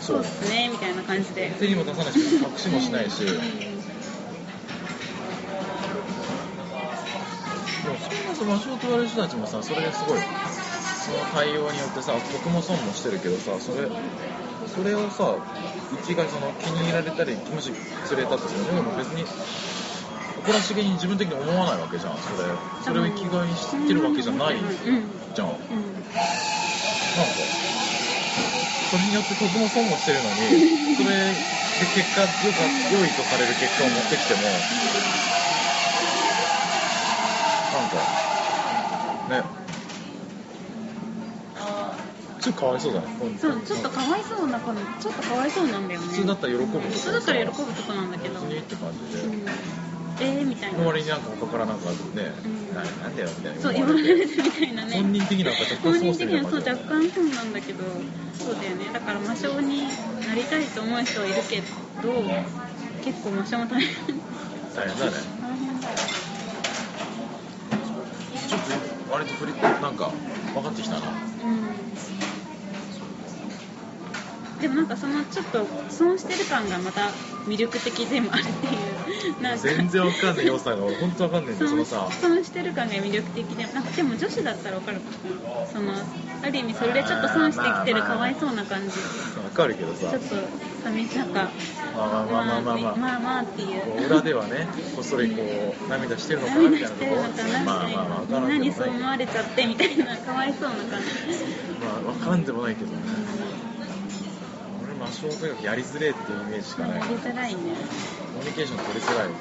[0.00, 0.68] そうっすね。
[0.68, 1.50] みたいな感じで。
[1.60, 3.38] 手にも出さないし隠しもしないし、でも
[7.98, 13.88] そんなその魔性と言われる人たちもさそれですごいその対応によってさ僕も損もしてるけどさそれ
[14.66, 15.36] それをさ
[16.02, 17.72] 一概その気に入られたりもし
[18.06, 19.24] 釣れたとしてもでも別に
[20.42, 22.18] 誇らしげに自分的に思わないわけじゃん。
[22.18, 22.48] それ
[22.82, 24.74] それを生きがいにしてるわけじゃないうんうん
[25.34, 25.48] じゃん。
[27.16, 27.44] なんかう
[28.84, 31.34] んそれによって得も損もしてるのにそれ
[31.80, 34.42] で結果よか良いとされる結果を持ってきても
[37.72, 37.96] なんか
[39.30, 39.42] ね。
[42.40, 43.06] ちょっとかわいそうだね
[43.40, 46.06] そうちょっとかわいそうな子ちょっとかわいそうなんだよね。
[46.08, 49.91] 普通だったら喜ぶ普通だったら喜ぶとこなんだけど別にって感じで、うん
[50.22, 50.78] えーみたいな。
[50.78, 51.94] の割になんか他からなんかね、
[52.44, 52.74] うん。
[52.74, 53.60] ななんだよみたいな。
[53.60, 54.96] そう言思われるみたいなね。
[54.96, 57.84] 本人的には本人的にはそう若干そうなんだけど
[58.38, 58.90] そうだよね。
[58.92, 59.82] だから魔性に
[60.26, 62.12] なりたいと思う人はいるけど
[63.04, 64.22] 結構魔性も大変。
[64.74, 65.12] 大変だね。
[65.40, 65.94] 大変だよ
[68.48, 68.60] ちょっ
[69.06, 70.10] と割と振りなんか
[70.54, 71.00] 分かってきたな。
[71.44, 72.31] うん
[74.62, 77.10] でもなんかそのちょっと損してる感がまた
[77.48, 79.42] 魅力的でもあるっていう。
[79.42, 82.08] なんか全然わかんない良さが本当わかんないんだそのさ。
[82.20, 85.00] 損してる感が魅力的でなんかでも女子だったらわかる。
[85.00, 85.06] か
[85.72, 85.92] その
[86.42, 88.96] ある意味それでちょっと損してきてるかわいそうな感じ。
[89.42, 90.10] わかるけどさ。
[90.10, 90.36] ちょっと
[90.84, 91.50] 寂しなんか
[91.94, 97.22] まあまあまあまあまあ、まあまあ、っていう裏ではねこっそりこう涙してるのかなみたいなところ
[97.64, 101.08] まあまあまあみんなにそう思われちゃってみたいなかわいそうな感じ。
[101.84, 103.71] まあわかんでもないけどね。
[105.02, 107.00] 俺魔性とにかくやりづれえっていうイメージしかない。
[107.00, 107.60] やりづらいね。
[108.34, 109.28] コミュニケーション取りづらい。
[109.28, 109.36] うん。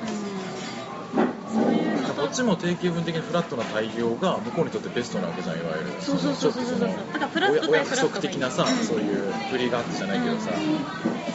[1.51, 6.01] そういうこっちも定型文的にフラットな対応が向こうにとってベストなわけじゃんいわゆる。
[6.01, 6.89] そうそうそうそうそうそう。
[6.89, 10.73] だからフラットお約対フラット束的なさ、うんそういう振りがあってじゃないけどさ、うん。
[10.73, 10.79] も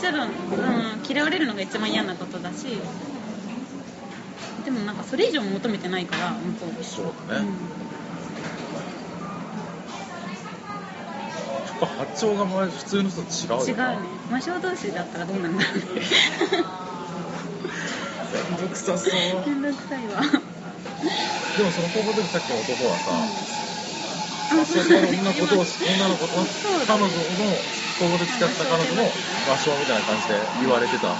[0.00, 0.32] ちろん、う
[0.96, 2.80] ん、嫌われるのが一番嫌なことだし。
[4.64, 8.05] でもなんかそれ以上求めてないから向こうそうだね、やっ
[11.84, 14.08] 発長がまあ普通の人と違う違うね。
[14.30, 16.02] 魔性同士だったらどうなんだろうね。
[18.50, 19.12] めんどくさそう。
[19.46, 20.22] めんどくさいわ。
[21.56, 23.28] でもその高校の時さっきの男はさ、
[24.60, 27.64] あそういう女のことを女の子とそう彼女の
[27.98, 29.14] 高校で付き合った彼女の
[29.46, 31.16] 魔性みたいな感じで言われてた。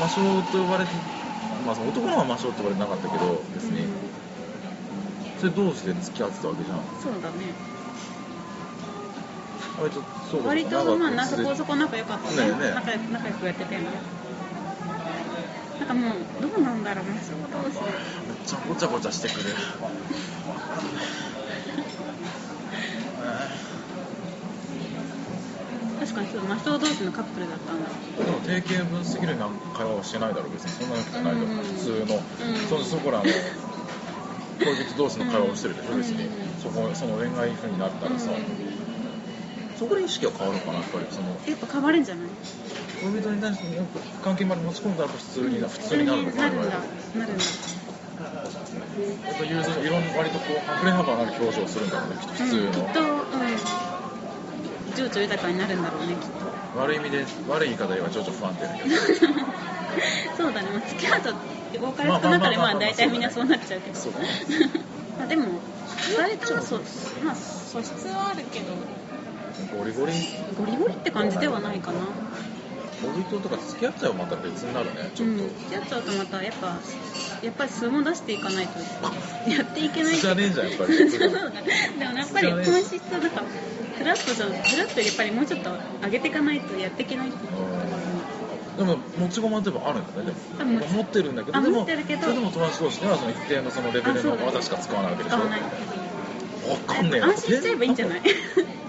[0.00, 0.90] 魔性と呼ばれて
[1.64, 3.86] まあその男の方は魔性って言われてなかったけど別に。
[5.38, 6.82] それ同士で付き合ってたわけじゃん。
[7.02, 7.52] そうだね
[9.78, 12.36] 割とそうか割とまあな長く続いそこそこ仲良かったね。
[12.36, 13.86] ねえね仲仲良くやってたよね。
[15.78, 17.38] なんかもうどうなんだろう魔性同
[17.70, 19.44] 士めっちゃごちゃごちゃしてくる。
[26.00, 27.90] 確かにそう魔性同士のカップルだったんだ。
[28.24, 30.70] でも定型文すぎるな会話はしてないだろ別に。
[30.70, 32.82] そんなことないだろ、うん普通の、うん。
[32.82, 33.32] そそこらの恋
[34.86, 35.98] 人同士の会話をしてるでしょ、うん。
[35.98, 36.30] 別に。
[36.62, 38.95] そこその恋愛風になったらさ、うん
[39.78, 42.28] そこで意識は変わるのかなやっぱりそのやっぱ変わるんじゃない？
[43.02, 43.64] 恋人に対して
[44.24, 46.70] 関係まで持ち込んだら普通にな普通になるのかななるんだ。
[46.72, 46.80] や
[47.18, 47.42] なるんだ。
[47.44, 53.04] っぱユーザーいろんな割とこう溢れ幅のある表情をするんだろうねきっと普通の、うん、きっと、う
[55.04, 56.80] ん、情緒豊かになるんだろうねきっと。
[56.80, 58.96] 悪い意味で悪い言い方では情緒不安定だけど。
[60.36, 61.34] そうだね、まあ、付き合うと
[61.80, 63.96] 多かれ少なかれまあ大体みんなそうなっちゃうけど。
[63.98, 64.26] そうだね。
[65.18, 66.76] まあでも2人ともそ、
[67.24, 68.66] まあ、素質はあるけど
[69.76, 70.12] ゴリゴリ。
[70.58, 71.98] ゴリゴリって感じではないかな。
[73.02, 76.78] 恋人とか付き合っちゃうとまた別になるねちょっと、うん、付き合っちゃうとまたやっぱ
[77.42, 78.78] やっぱり素も出していかないと。
[79.50, 80.16] やっていけない。
[80.16, 80.96] じゃねえじゃんやっぱり。
[81.10, 81.34] でも
[82.18, 83.42] やっぱり本質はなんか
[83.98, 85.70] フラットじゃフラットやっぱりもうちょっと
[86.04, 87.86] 上げていかないとやっていけないっていうところが
[88.76, 90.32] でも持ち駒ってばあるんだね。
[90.58, 95.36] でも持ってるんだけどあでもそれでも友達同士ではその一定のそのレベルの技しか使わないわけでしょ。
[95.36, 95.60] 使わない。
[95.60, 98.22] わかんねえな安心しちゃえばいいんじゃない？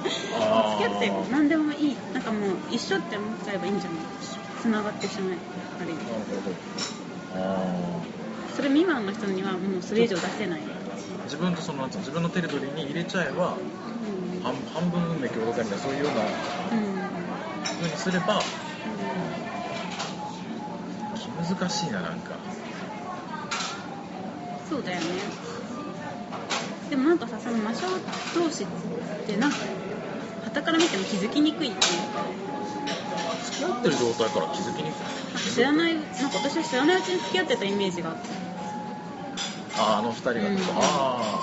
[0.10, 1.98] 付あき合ってー何でもいい。
[2.14, 4.00] なんかもう一緒って思っちゃえばいいんじゃない？
[4.62, 5.38] つながってしまえ
[5.80, 6.56] ある意味なるほど。
[7.36, 8.02] あ
[8.56, 10.66] それ未満の人にはもうそれ以上出せない、ー
[11.26, 14.42] 自分とその自分のテリトリーに入れちゃえばうん。
[14.44, 16.22] 半半分運命共同体みたいなそういうような
[16.72, 16.98] うん
[17.80, 18.40] 風にすれば
[21.16, 22.38] 気難しいななんか。
[24.70, 25.06] そうだよね。
[26.90, 27.86] でもなんかさその魔性
[28.36, 28.68] 同士っ
[29.26, 29.58] てなんか
[30.54, 31.82] 傍から見ても気づきにくいっていう。
[32.14, 32.24] か
[33.46, 35.54] 付き合ってる状態から気づきにくい。
[35.54, 36.10] 知らないなんか
[36.44, 38.22] 私は知らないうちに付き合ってたイメージがあって。
[39.80, 41.40] あーあの二人がと、うんああ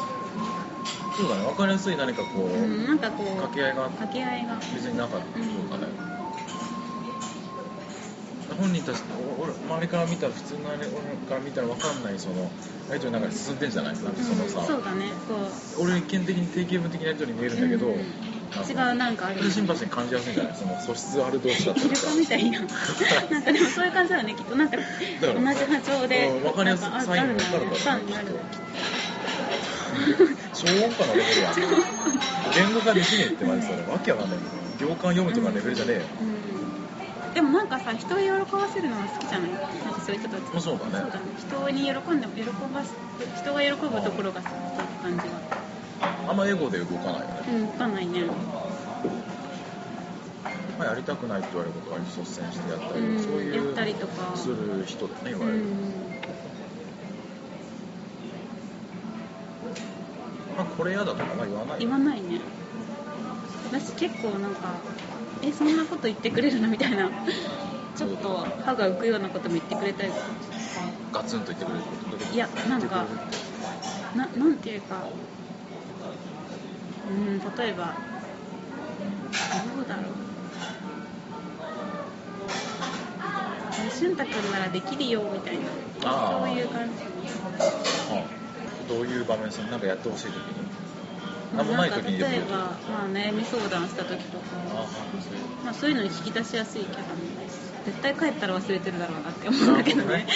[1.17, 5.93] そうだね分かりやすい何かこう、うんなんかこう掛け合いが掛け合いが別になかったそうだね、
[8.59, 9.03] 本人たち
[9.39, 10.87] お俺周りから見たら普通のあれ俺
[11.29, 12.51] から見たら分かんないその
[12.91, 13.95] やり取りの中で進んでんじゃない？
[13.95, 15.35] なんかそのさ、うん、そうだねこ
[15.79, 15.83] う。
[15.85, 17.95] 俺一見的に定型文的なやり取りに見えるんだけど、うん
[18.63, 20.55] 違うなんかあるそれシンパシーに感じやすいんじゃない？
[20.55, 22.67] その素質ある同士だったイルカみたいなな
[23.41, 24.55] んかでもそういう感じだよねきっと。
[24.55, 24.87] なんか同じ
[25.65, 28.01] 波長でうん分かりやすいサインも分かるから
[30.55, 31.55] 超音波のレベルやん
[32.55, 33.83] 言語化できねえってマジそれ。
[33.83, 34.39] わけわかんない。
[34.79, 36.25] 行間読むとかレベルじゃねえよ、う
[37.31, 37.35] ん。
[37.35, 39.51] でもなんかさ人を喜ばせるのは好きじゃない？
[39.51, 39.59] な
[39.91, 40.41] んかそういう人たち。
[40.53, 40.93] まあそうだね。
[40.93, 41.25] そうだね。
[41.39, 42.95] 人に喜んでも喜ばす
[43.43, 45.41] 人が喜ぶところが好きって感じは
[46.29, 48.23] あんまエゴで動かないよね、うん分かんないね。
[50.79, 54.37] まあ、やりたくないって言われることは率先してやったり、うんそういうやったりとか。
[54.37, 55.65] する人だねいわゆる、うん
[60.57, 62.41] まあ、これ嫌だとかは言わない言わないね。
[63.73, 64.75] 私結構なんか
[65.43, 67.09] えそんなこと言ってくれるのみたいな。
[67.97, 70.11] ちょっと歯が浮くようなことも言ってくれたり
[71.13, 72.35] ガツンと言ってくれること？
[72.35, 73.05] いやなんか
[74.17, 74.97] ななんていうか
[77.09, 77.95] うん例えば
[79.77, 80.05] どうだろう。
[83.87, 85.65] え俊太君ならできるよみたいな。
[86.31, 86.93] そういう感じ。
[88.13, 88.89] うん。
[88.89, 90.43] どういう場面そのなんかやってほしい時に。
[91.57, 94.45] 何もない時に例えば、まあ、悩み相談した時とか。
[95.65, 97.05] まあ、そういうのに引き出しやすいキャラ
[97.87, 100.27] 絶対帰ったら忘れてるだろうなって思うんだけどね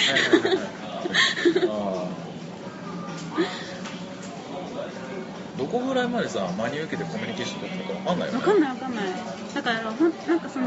[5.69, 8.33] こぐらいまでさ真に受けてコミュニケーション取ってるか分かんないよ。
[8.33, 9.05] ね分かんない分かんない。
[9.53, 10.65] だからほんなんかその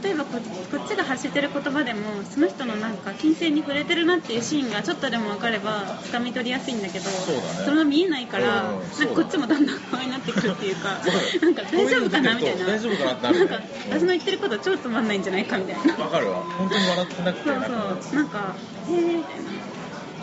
[0.00, 7.70] 例えばここっちが発してる言葉でもその人のなんか金銭に触れてるなっていうシーンがちょっとでも分かれば掴み取りやすいんだけどそうだね。
[7.72, 11.00] れが見えないから、うんうんなんかこっちもだんだん不安になってくるっていうか
[11.42, 12.66] なんか大丈夫かなみたいな。
[12.66, 13.44] 大丈夫かなってなるね。
[13.44, 15.94] んか私の言ってること超つまんないんじゃないかみたいな。
[15.94, 16.42] 分かるわ。
[16.44, 17.58] 本当に笑ってなくてそう
[18.02, 18.14] そう。
[18.16, 18.54] なんか
[18.88, 19.50] へえみたいな。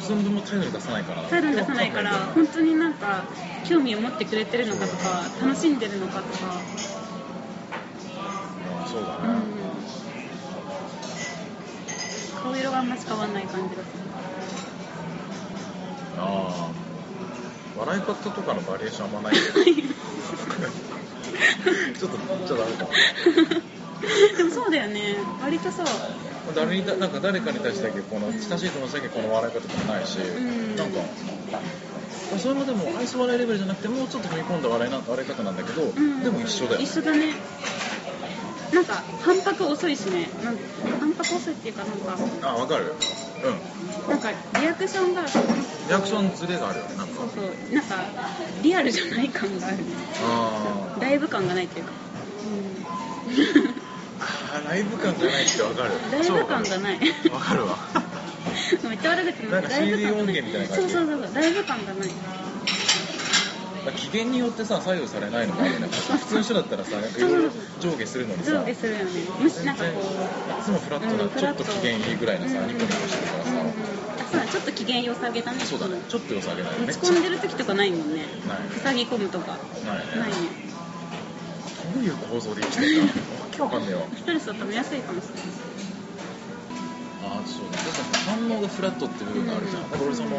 [0.02, 1.24] その分も態度に出さないから。
[1.24, 3.26] 態度に出さないから本当になんか
[3.68, 6.46] 興味を持ってくれてるのかとか楽しんでるのかとか、
[6.90, 6.96] うん
[8.86, 9.34] そうだね、
[12.36, 13.88] うん、顔色があんまし変わんない感じがす
[16.18, 16.86] ああ
[17.78, 19.56] 笑い方とかのバリエーションあんまないけど。
[22.00, 22.88] ちょっとちょっとダメか。
[24.38, 25.18] でもそうだよね。
[25.42, 25.86] 割とそう。
[26.56, 30.76] 誰にだなんか誰かに対してだけこの親しい友達だけこの笑い方とかないし、ん。
[30.78, 31.00] なんか
[32.40, 36.78] それもでも愛想笑いレベルじゃなくてもうちょっと踏み込んだ笑いな笑い方なんだけど、うんでも一緒だよ。
[36.80, 37.34] ね一緒だね。
[38.74, 40.28] なんか反拍遅いしね。
[40.44, 40.58] なん
[41.00, 42.18] 反拍遅いっていうかなんか。
[42.50, 42.94] あわかる。
[43.44, 44.10] うん。
[44.10, 45.28] なんかリアクションが。
[45.28, 45.44] そう
[45.88, 47.14] リアクションズレがあるよねなんか。
[47.16, 47.96] そうなんか
[48.64, 49.78] リアルじゃない感がある。
[49.78, 49.84] ね
[50.24, 51.92] あライブ感がないっていうか、
[54.56, 55.92] あライブ感がないってわかる。
[56.12, 56.98] ライブ感がない。
[56.98, 57.78] いわかるわ
[58.90, 60.94] めっちゃ悪口になんか CD 音源みたいな感じ？
[60.94, 62.10] そうそうそうライブ感がない。
[63.96, 68.52] 機嫌によってさ左右されないのもあるよね普通の人だったらさなんかいろいろ上下するのにさ。
[68.52, 69.06] 上下するよね。
[69.40, 69.94] むしなんかこう
[70.60, 73.74] いつもフラットな、うんちょっと機嫌いいぐらいのさ、うんニコニコしてるからさ、うんうん
[74.26, 75.60] そうだちょっと機嫌良さげだね。
[75.60, 76.02] そうだね。
[76.10, 78.26] ちょっと良さげないめっ落ち込んでる時とかないもんね。
[78.48, 78.58] ない。
[78.84, 79.52] 塞ぎ込むとか。
[79.52, 79.60] ない
[80.18, 80.36] ないね。
[81.94, 83.20] どういう構造で生きてるんだわ
[83.52, 85.44] けわかんねえよストレスを溜めやすいかもしれない
[87.26, 87.78] ああそうだ。
[87.82, 90.30] 確かに反応がフラットっていう部分があるじゃん、うんだから俺その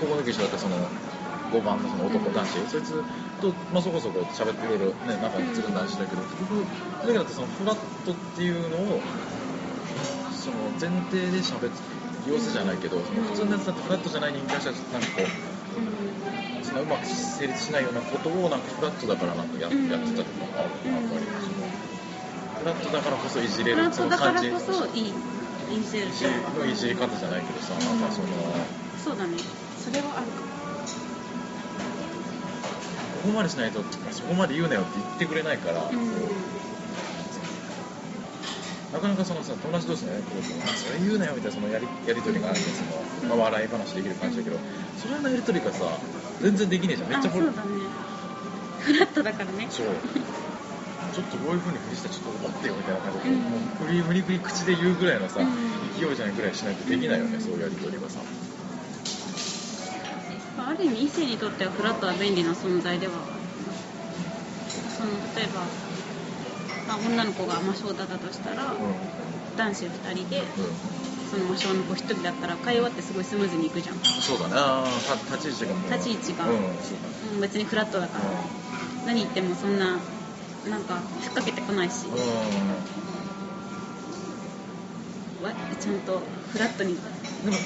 [0.00, 0.76] 高校の時一緒だったその
[1.50, 3.02] 5番のその男男子、そいつ
[3.40, 6.22] と、まあ、そこそこ喋っていろいろね仲良くする男子だけど。
[6.22, 6.66] 結局
[7.02, 9.00] だけだってそのフラットっていうのを
[10.34, 15.22] その前提で喋って様子じゃないけど、その普通のやつだってフラットじゃない人間からしたらなんかこ
[16.62, 20.70] うそのうまく成立しないようなことをなんかフラットだからなんかや,、うんやってたとかある。
[20.84, 21.26] うんやっぱり
[22.58, 25.14] フラットだからこそいじれフラッるそのトだから感じこそいい
[25.72, 28.28] いじれるいじのいじり方じゃないけどさ、なんかその
[29.04, 29.36] そうだね。
[29.76, 30.48] それはあるかも。
[33.28, 36.02] こまでしないとそこまで言うなよって言ってくれないから、こううん。
[38.92, 44.56] なかなかそのさ友達同士のねこうそれ言うなよみたいなそのやりやり取りがあるんでその、まあ、笑い話できる感じだけど
[44.96, 45.84] それのやり取りがさ
[46.40, 47.10] 全然できねえじゃん。
[47.10, 47.68] めっあちゃこれそうだね。
[48.80, 49.66] フラットだからね。
[49.68, 49.86] そう
[51.22, 53.42] ちょっとこういう風に振りしたらちょっと思ってよみたいな感じで、うん。
[53.42, 55.50] もう振り無理くり口で言うぐらいのさ、うん。
[55.98, 58.20] 勢いじゃないぐらいしないとできないよね、そういうやり取りがさ。
[60.68, 63.14] ある意味異性にとってはフラットは便利な存在では
[64.98, 65.62] その例えば、
[66.86, 68.76] まあ、女の子が魔性だったとしたら、う
[69.56, 70.48] 男子2人でん、うん、
[71.30, 73.96] その魔性の子1人だったら会話ってすごいスムーズにいくじゃん。
[73.96, 76.46] そうだねあーた立ち位置が立ち位置が。
[76.50, 77.40] うん。
[77.40, 78.24] 別にフラットだから。
[79.06, 79.98] 何言ってもそんな
[80.66, 82.04] なんかふっかけてこないし。
[82.08, 82.22] だね
[85.42, 86.18] わちゃんと
[86.50, 86.98] フラットに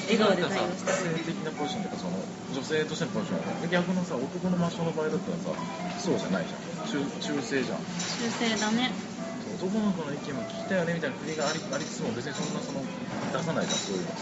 [0.05, 2.12] 笑顔で対応して性的なポジションというかその
[2.53, 3.40] 女性としてのポジション。
[3.40, 5.57] は逆のさ男の魔性の場合だったらさ
[5.99, 6.61] そうじゃないじゃん。
[6.84, 7.78] 中中性じゃん。
[7.80, 8.93] 修正だね。
[9.57, 12.84] 男の子の意見も聞きたいよねみたいな振りがありありつつも別にそんなその
[13.32, 13.78] 出さないじゃん。
[13.78, 14.12] そういうの。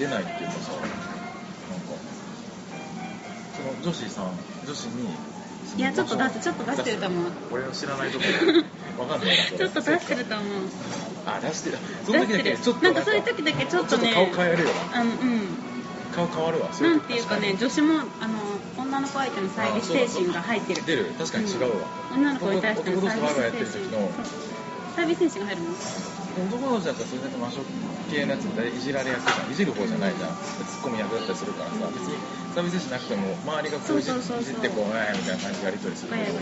[0.00, 1.92] 出ないっていうかさなんか
[3.52, 4.32] その女子さん
[4.64, 5.12] 女子に
[5.76, 7.24] いやちょっと出すちょっと出してると思う。
[7.52, 8.24] 俺の知らないとこ
[8.98, 9.36] ろわかんない。
[9.56, 10.46] ちょっと出してると思う。
[11.26, 11.78] あ出してる。
[12.04, 12.56] その時だ出してる。
[12.56, 14.70] けちょっとなんかそういう時だけちょっとね顔変えるよ。
[14.92, 15.48] なあのうん。
[16.14, 18.38] 顔変わるわないんていうかね女子もあの
[18.76, 20.82] 女の子相手のサービス精神が入ってる。
[20.84, 21.04] 出る。
[21.18, 23.90] 確かに違うわ、女の子に対しての男サ同士ワイワイやってるービス精神。
[24.96, 26.19] サービス精神が入るの？
[26.36, 27.60] 男同士だったらそれだけ魔性
[28.10, 30.30] 系のやつでいじられやすいじゃんいじる方じゃないじゃん。
[30.36, 31.86] ツッコミ役だったりするからさ。
[31.90, 32.16] 別に
[32.54, 36.38] サービス精神なくても周りがこういじってこうえーみたいな感じでやり取りするけど。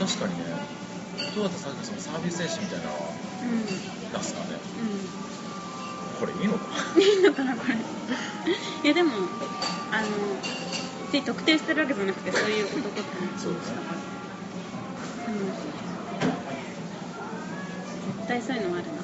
[0.00, 0.44] 確かにね。
[1.36, 4.56] どうやってさっきそのサービス精神みたいなのはうん出すかね。
[4.56, 6.20] うん。
[6.20, 6.64] これいいのか。
[7.00, 7.74] いいのかなこれ。
[8.84, 9.12] いやでも
[9.92, 10.08] あの
[11.12, 13.00] で特定してるわけじゃなくてそういう男って
[13.36, 13.76] 話そうですね。
[15.28, 15.30] う
[15.78, 15.81] ん
[18.22, 19.02] 絶対そういうのはあるな。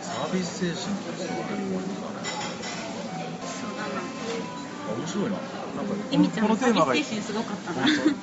[0.00, 2.24] サービス精神ってすごいポイントだね
[3.44, 4.00] そうだな
[4.96, 5.36] 面白いな。
[5.76, 7.86] なんかエミちゃんこのテーマがもサービス精神すごかったな。
[7.86, 8.16] 本うん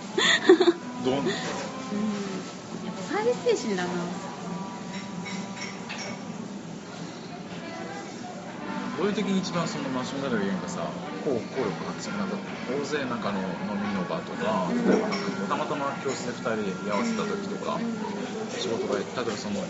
[1.05, 1.13] どう？
[1.13, 1.25] やっ
[2.95, 3.89] ぱサービス精神だな。
[8.97, 10.81] どういう時に一番そのマシュマロゲームがさ
[11.23, 12.35] 効効力発揮するなんか
[12.67, 13.47] 大勢なんかの飲
[13.79, 14.83] みの場とかうん。
[14.85, 17.79] 例えばなんかたまたま教室で2人で居合わせた時とか
[18.57, 19.61] 仕事が例えばその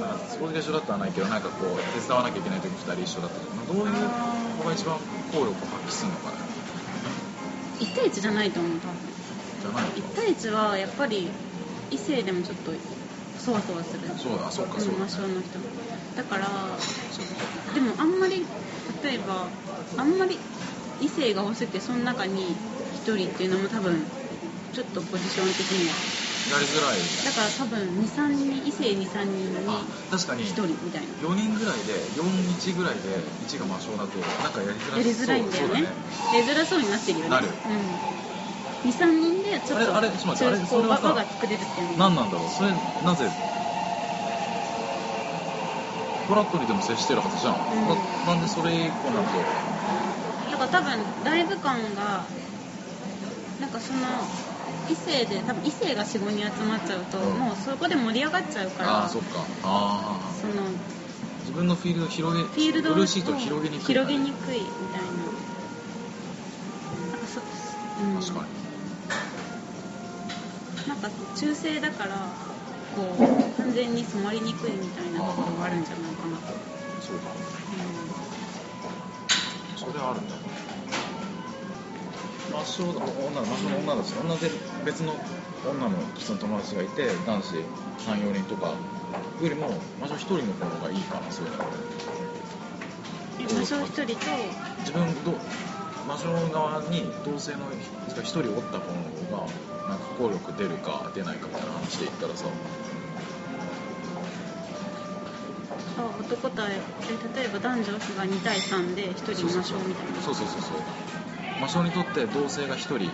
[0.00, 3.92] まあスポーツ一緒だったらないけどなんかこう手伝わなきゃいけない時2人一緒だった時どういう
[4.58, 4.98] 子が一番
[5.32, 6.36] 効力を発揮するのかね
[7.80, 8.72] 1対1じゃないと思う。
[8.80, 8.96] 多分
[9.60, 11.28] じゃないの？1対1はやっぱり
[11.90, 12.72] 異性でもちょっと
[13.38, 14.08] そわそわする。
[14.16, 15.58] そうだそうかそうだん魔性の人。
[16.16, 16.46] だから
[17.74, 18.46] でもあんまり
[19.02, 19.48] 例えば
[19.96, 20.38] あんまり
[21.00, 22.56] 異性が欲しくてその中に
[22.92, 24.06] 1人っていうのも多分
[24.72, 25.94] ちょっとポジション的には
[26.52, 27.00] やりづらい。
[27.24, 29.80] だから多分23人異性23人にあ
[30.10, 30.44] 確かに。
[30.44, 31.08] 1人みたいな。
[31.24, 33.00] 4人ぐらいで41ぐらいで
[33.48, 35.82] 1が魔性だとなんかやりづらやりづらいんだよね。
[35.82, 37.30] やりづらそうになってるよね。
[37.30, 37.48] なる。
[37.48, 42.10] うん、23人でちょっとあれあれちょっと待ってあれ中それはさ輪が作れるっていうの。
[42.10, 42.48] 何なんだろう？
[42.48, 42.72] それ
[43.04, 43.24] なぜ？
[46.28, 47.56] フラットにでも接してるはずじゃん、ん。
[48.26, 49.32] ななんでそれ以降なんと
[50.50, 52.24] だから多分ライブ感が
[53.60, 54.00] なんかその
[54.88, 57.38] 異性で多分異性が45人集まっちゃうと、うん。
[57.38, 59.46] もうそこで盛り上がっちゃうからああそっか。
[59.62, 60.76] ああその
[61.40, 64.70] 自分のフィールドを広げフィールドをブルーシートを広げにくい広げにくい。
[64.80, 65.24] みたいな
[67.10, 67.40] なんかそ、
[68.00, 68.54] うん、確かに。
[70.88, 72.30] なんか中性だから
[72.94, 76.38] こう完全に染まりにくいみたいなところがあるんじゃないかな。
[76.38, 76.44] と、
[77.00, 77.26] そうか。
[77.26, 77.30] う
[79.76, 80.36] それはあるんだ
[82.54, 83.02] 魔性だ。
[83.02, 84.50] 女の魔性の女たち同じ
[84.84, 85.14] 別の
[85.66, 87.56] 女のその友達がいて男子
[88.06, 88.74] 34人とかよ
[89.42, 94.30] りも魔性1人の方がいいかなそういうのん、で魔性一人と
[94.80, 95.34] 自分ど
[96.06, 97.66] 魔性側に同性の
[98.06, 102.46] 人が1人おった方の方がなんか効力出るか出ないかみたいな話で言ったらさ。
[105.96, 106.80] あ男対え
[107.38, 110.20] 例えば男女が2対3で1人魔性みたいな。
[110.22, 111.03] そうそうそうそう
[111.64, 113.04] 魔性にとって同性が1人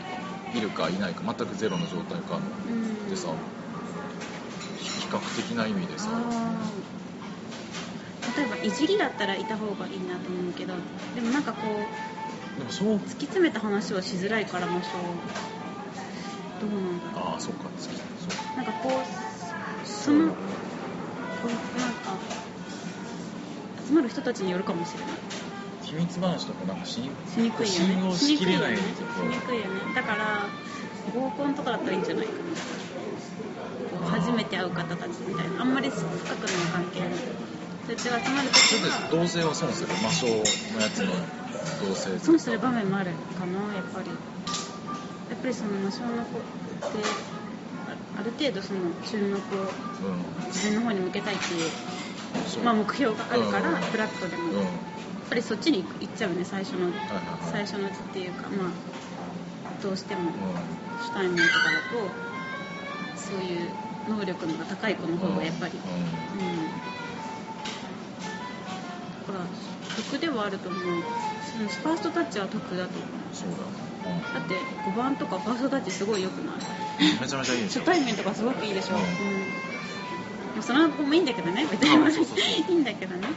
[0.59, 2.37] いるかいないか全くゼロの状態か
[2.67, 3.09] うん。
[3.09, 3.29] でさ
[4.77, 6.09] 比較的な意味でさ。
[8.37, 10.75] 例えばいじりだったらいた方がいいなと思うけど
[11.15, 12.97] でもなんかこうでもそう。
[12.97, 14.89] 突き詰めた話はしづらいから魔性
[16.61, 17.71] どうなんだろああそっか。
[17.79, 18.93] そううなんかこう。
[19.87, 20.35] そのこ
[21.45, 22.19] うなんか
[23.87, 25.50] 集まる人たちによるかもしれない
[25.91, 27.11] 秘密話とかなんかしに
[27.51, 28.13] くいよね。
[28.15, 28.79] しにくいよね。
[29.95, 30.47] だから
[31.15, 32.33] 合コンとかだったらいいんじゃないか
[34.01, 34.07] な。
[34.11, 35.63] 初めて会う方たちみたいな。
[35.63, 36.15] あんまり深くの
[36.73, 37.09] 関係ない。
[37.87, 41.11] そっちが集まるそれで時は同性は損する魔性のやつの
[41.89, 44.11] 同性損する場面もあるかなやっぱり。
[45.31, 46.47] やっぱりその魔性の子って
[47.89, 49.39] あある程度その注目を
[50.07, 50.47] うん。
[50.47, 53.77] 自分の方に向けたいっていう、まあ、目標があるから、うん。
[53.77, 54.63] フラットでも、
[55.31, 57.13] ぱりそっちに行っちゃうね最初の、はいはいは
[57.49, 57.51] い。
[57.53, 58.71] 最初のっていうかまあ
[59.83, 60.31] どうしてもうん。
[61.01, 62.11] 初対面とかだと
[63.17, 63.71] そういう
[64.09, 66.43] 能力のが高い子の方がやっぱり、うん。
[66.43, 66.67] うん。
[69.27, 69.45] だから
[69.97, 70.83] 得ではあると思う。
[71.53, 73.11] そのファーストタッチは得だと思う。
[73.33, 73.57] そうだ。
[73.57, 73.65] よ、
[74.35, 74.55] だって
[74.91, 76.57] 5番とかファーストタッチすごい良くない？
[77.15, 79.05] うん、めちゃめちゃいい初対面とかすごくいいでしょ、ううん。
[79.05, 81.91] んまあその子もいいんだけどね別に
[82.69, 83.29] いいんだけどね。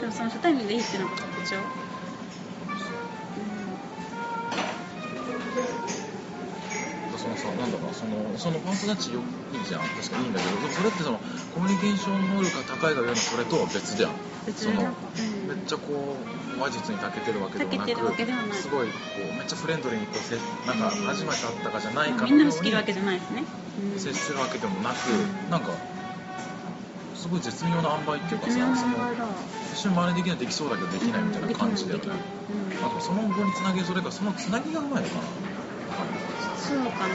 [0.00, 1.56] でもその初対面でいいっていうのが特徴、
[7.16, 9.20] そのさなんだろうなそのそのファーストタッチよ
[9.52, 9.80] いいじゃん。
[9.80, 11.20] 確かにいいんだけどそれってその
[11.54, 14.12] コミュニケーション能力が高いがゆえのそれとは別じゃん。
[14.46, 15.48] 別その、うん。
[15.48, 16.16] めっちゃこ
[16.56, 20.36] う話術に長けてるわけでもなくすごいこうめっちゃフレンドリーにこうせ
[20.66, 23.44] なんかうん初めて会ったかじゃないかみんなにの好きるわけじゃないですね、
[23.94, 25.72] うん、接するわけでもなく、うんなんか
[27.14, 28.96] すごい絶妙な塩梅っていうかさその
[29.72, 35.22] 一緒に真似できないできそうだけどできないみたいな感じだよね、できないできないあとその後につなげるそれかそのつなぎがうまいのかな。
[35.22, 35.24] う
[36.56, 37.14] ん、そうかな。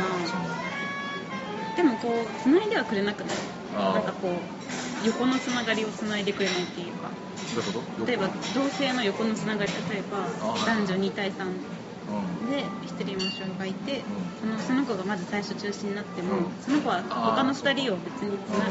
[1.75, 3.37] でもこう繋いではくれなくない？
[3.75, 7.09] なんかこう横のつながりを繋いでくれないっていうか。
[7.55, 8.05] どういうこと？
[8.05, 10.27] 例えば同性の横のつながり例えば
[10.65, 11.49] 男女2対3う
[12.45, 12.49] ん。
[12.51, 14.03] で一人魔性がいて、う
[14.39, 16.45] そのその子がまず最初中心になっても、うん。
[16.61, 18.65] その子は他の2人を別につな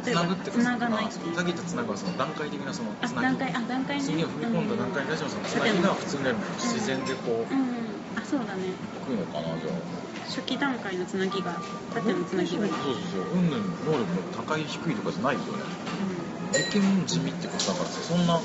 [0.00, 1.34] 例えばつながないっていう。
[1.36, 4.02] さっき言ったつなぐはその段階的なそのあつなぎ段階あ段階ね。
[4.02, 6.22] 次を踏み込んだ段階に対してのそのつなぎが普通に
[6.56, 8.72] 自然でこううん、うんあそうだね。
[9.06, 10.02] 来るのかなじゃあ。
[10.28, 11.56] 初期段階のつなぎが
[11.92, 12.64] 縦のつなぎが。
[12.64, 13.38] ね、そうそうそう。
[13.38, 13.60] うんぬん。
[13.84, 15.46] 能力の高い低いとかじゃないよね。
[16.52, 18.40] イケメン地味ってことだからさそんな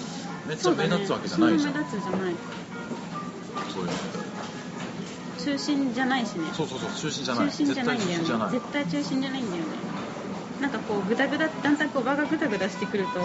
[0.48, 1.74] めっちゃ目立つわけじゃないじゃん。
[1.74, 2.36] そんな目立つじゃない。
[3.68, 3.94] そういうの。
[5.38, 6.50] 中心じゃないしね。
[6.54, 7.46] そうそうそう中心じゃない。
[7.48, 8.52] 中心じゃないんだよね。
[8.52, 9.87] 絶対中心じゃないんだよね
[10.62, 13.20] なんかこうグダグダだんだんこう場がグダグダしてくると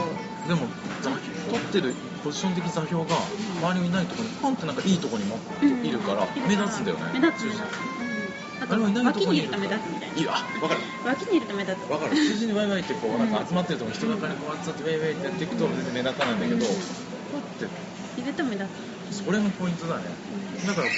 [0.49, 0.66] でも
[1.03, 3.16] 座取ってるポジション的座標が
[3.61, 5.39] 周りにいないところにポンってなんかいいところにも
[5.85, 7.20] いるから目立つんだよね。
[7.20, 8.05] 目立つ目立つ、中う。
[8.05, 10.20] ん、ああれはいないととこにいる脇にいると目立つみたいな。
[10.20, 10.80] いるあ分かる。
[11.05, 11.89] 脇にいると目立つ。
[11.89, 12.11] 分かる。
[12.16, 16.61] 中心にワイワイってこうなんか集まってるところ人がかりこう集まってウェイウェイってやっていくと全然目立たないんだけどうん。
[16.61, 16.66] こ
[17.33, 18.20] うやって。
[18.20, 18.66] いると目立
[19.11, 19.24] つ。
[19.24, 20.05] それのポイントだね
[20.67, 20.93] だからこ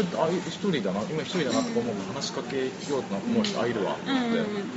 [0.00, 2.56] うあ一人だな今一人だなとか思う話しかけ
[2.90, 3.96] ようと思う人あいるわ。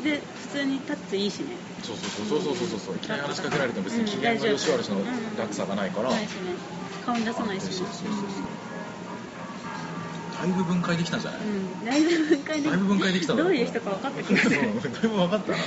[0.03, 1.57] で普通に立っていいしね。
[1.83, 2.79] そうそうそうそうそうそう。
[2.79, 5.03] そういきなり話しかけられても別に機嫌の良し悪しの
[5.37, 6.55] 落差がないから、ないしね。
[7.05, 7.71] 顔に出さないしね。
[7.71, 8.69] そうそうそうそう。
[10.39, 11.85] だいぶ分解できたんじゃない、うん。
[11.85, 14.59] だいぶ分解でだいぶ分解できたなどういう人か分かった気がする。
[14.63, 15.57] うんだいぶ分かったな。
[15.57, 15.61] あ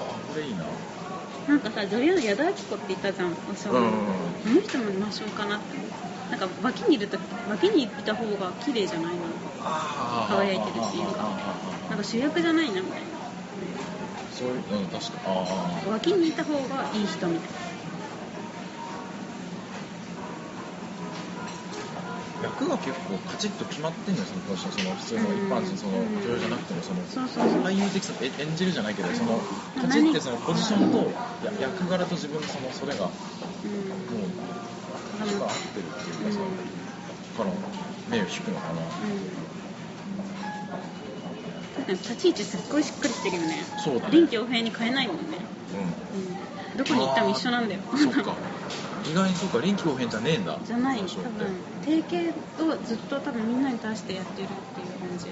[0.00, 0.66] うこれいいな、ん
[1.46, 3.82] なんかさ女優の矢田亜希子って言ったじゃんお正うん
[4.44, 5.78] この人も魔性かなって
[6.30, 7.18] なんか脇にいると
[7.48, 9.28] 脇にいた方が綺麗じゃないなんか
[9.60, 10.34] あー。
[10.36, 11.22] 輝いてるっていうか
[11.88, 13.08] なんか主役じゃないなみたいな。
[14.30, 17.50] そういううん確かああ脇にいた方がいい人みたい
[22.42, 24.72] 役が結構カチッと決まってんのよそのポジション。
[24.72, 27.62] その普通の一般人そのうん女優じゃなくてもそのそうそうそう。
[27.62, 29.40] 俳優的さえ演じるじゃないけどその
[29.74, 30.98] うんカチッてそのポジションと
[31.44, 33.18] や役柄と自分のそのそれがもう
[35.26, 36.38] が合ってるっていうかさ
[37.36, 37.50] から
[38.08, 38.82] 目を引くのかな
[41.92, 45.16] 立ち位置すっごいしっかりしてるよねそうだね臨機応変に変えないもん。
[45.16, 45.22] ね、
[45.72, 47.68] ううん、どこに行っても一緒なん。
[47.68, 48.34] だよそっか
[49.10, 50.44] 意外にそうか臨機応変じゃねえん。
[50.44, 52.02] だじゃない多分定
[52.56, 53.62] 型をずっと多分みん。
[53.62, 55.28] なに対してやってるっていう感じ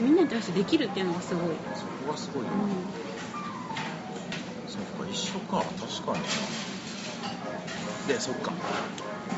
[0.00, 0.16] みん。
[0.16, 2.64] なに対してできるっていうのがすごい、そこがすごいよな
[4.66, 6.24] そっか一緒か確かに
[8.08, 8.52] でそっか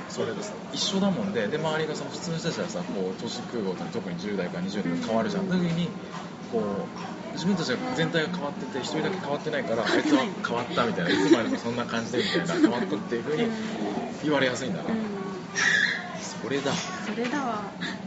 [0.09, 0.53] それです。
[0.73, 5.89] 一緒だもんでで周りがその普通の人たちはさこう年食うごとに特に10代から20代が変わるじゃん、うんそういう時に
[6.53, 13.49] こう自分たちが全体が変わってて一人だけ変わってないからあいつは変わったみたいないつまでもそんな感じでみたいな変わったっていうふうに
[14.23, 14.97] 言われやすいんだな、うん、
[16.23, 16.73] それだ。
[16.73, 17.65] それだわ。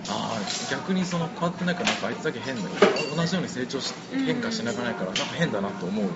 [0.10, 0.40] ああ
[0.72, 2.62] 逆にその変わってないからなんかあいつだけ変だ
[3.16, 6.12] 同じように成長しうん変化しなくないからなんか変だなと思う、うん。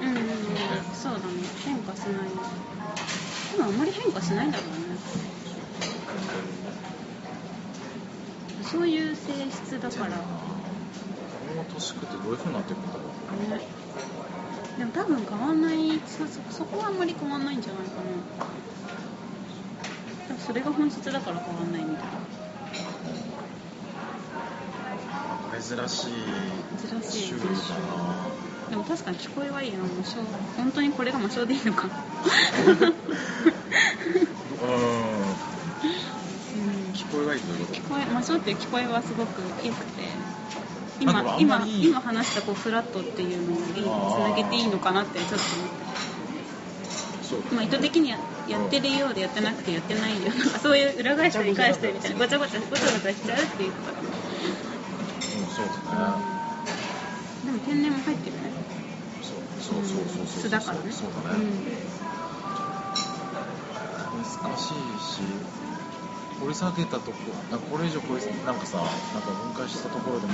[0.93, 1.25] そうだね。
[1.65, 2.29] 変化しない。
[3.51, 5.20] でもあんまり変化しないんだろうね
[8.71, 10.15] そういう性質だから。
[11.45, 13.51] 俺の年食ってどういうふうになってくんだろう。
[13.51, 13.59] ね。
[14.79, 18.03] でも多分変わんないそそこはあんまり変わんないんじゃないかな。
[20.29, 22.05] でもそれが本質だから変わんないみたい。
[25.51, 26.13] な珍しい。
[26.87, 27.29] 珍しい。
[27.29, 28.29] 種類だな。
[28.69, 29.79] でも確かに聞こえはいいな。
[29.79, 30.23] 無償。
[30.55, 31.89] 本当にこれが無償でいいのか。
[38.21, 40.03] ましょうっていう聞こえはすごく良くて
[40.99, 45.41] 今今今話したこうフラットっていうのをつなげていいのかなってちょっと思っ
[45.75, 45.91] て。
[47.55, 52.59] まあ、意図的にやってるようでやってなくてやってないようなそういう裏返しを返したりみたいなごちゃごちゃ。
[52.59, 54.09] ごちゃごちゃしちゃうっていうことかな、
[55.55, 55.93] そうですね、
[57.39, 58.51] うん、でも天然も入ってるね
[59.61, 61.63] そうそうそうそうそうそうそうそううん、
[64.19, 65.70] 難しいしう
[66.41, 67.17] 掘り下げたとこ
[67.51, 70.33] なんかこれ以上これなんかさなんか分解したところでも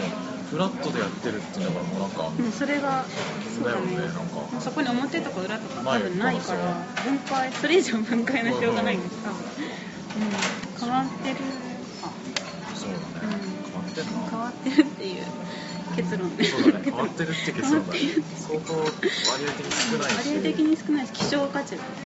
[0.50, 4.48] フラットでやってるっていだからもうなんかも、う、それがそうだよね、ね、なんか。
[4.58, 10.32] あそこに表とか裏とか多分ないから分解それ以上分解のし必うがないんです、うん、うん、
[10.80, 11.36] 変わってる。
[12.04, 12.12] あ。
[12.74, 14.30] そうだね、変わってるな。
[14.30, 15.24] 変わってるっていう
[15.96, 16.30] 結論。
[16.30, 16.86] そうだね。
[16.86, 18.00] 変わってるって結論だね。
[18.36, 20.30] 相当割合的に少ないし。
[20.30, 22.07] 割合的に少ないし希少価値だ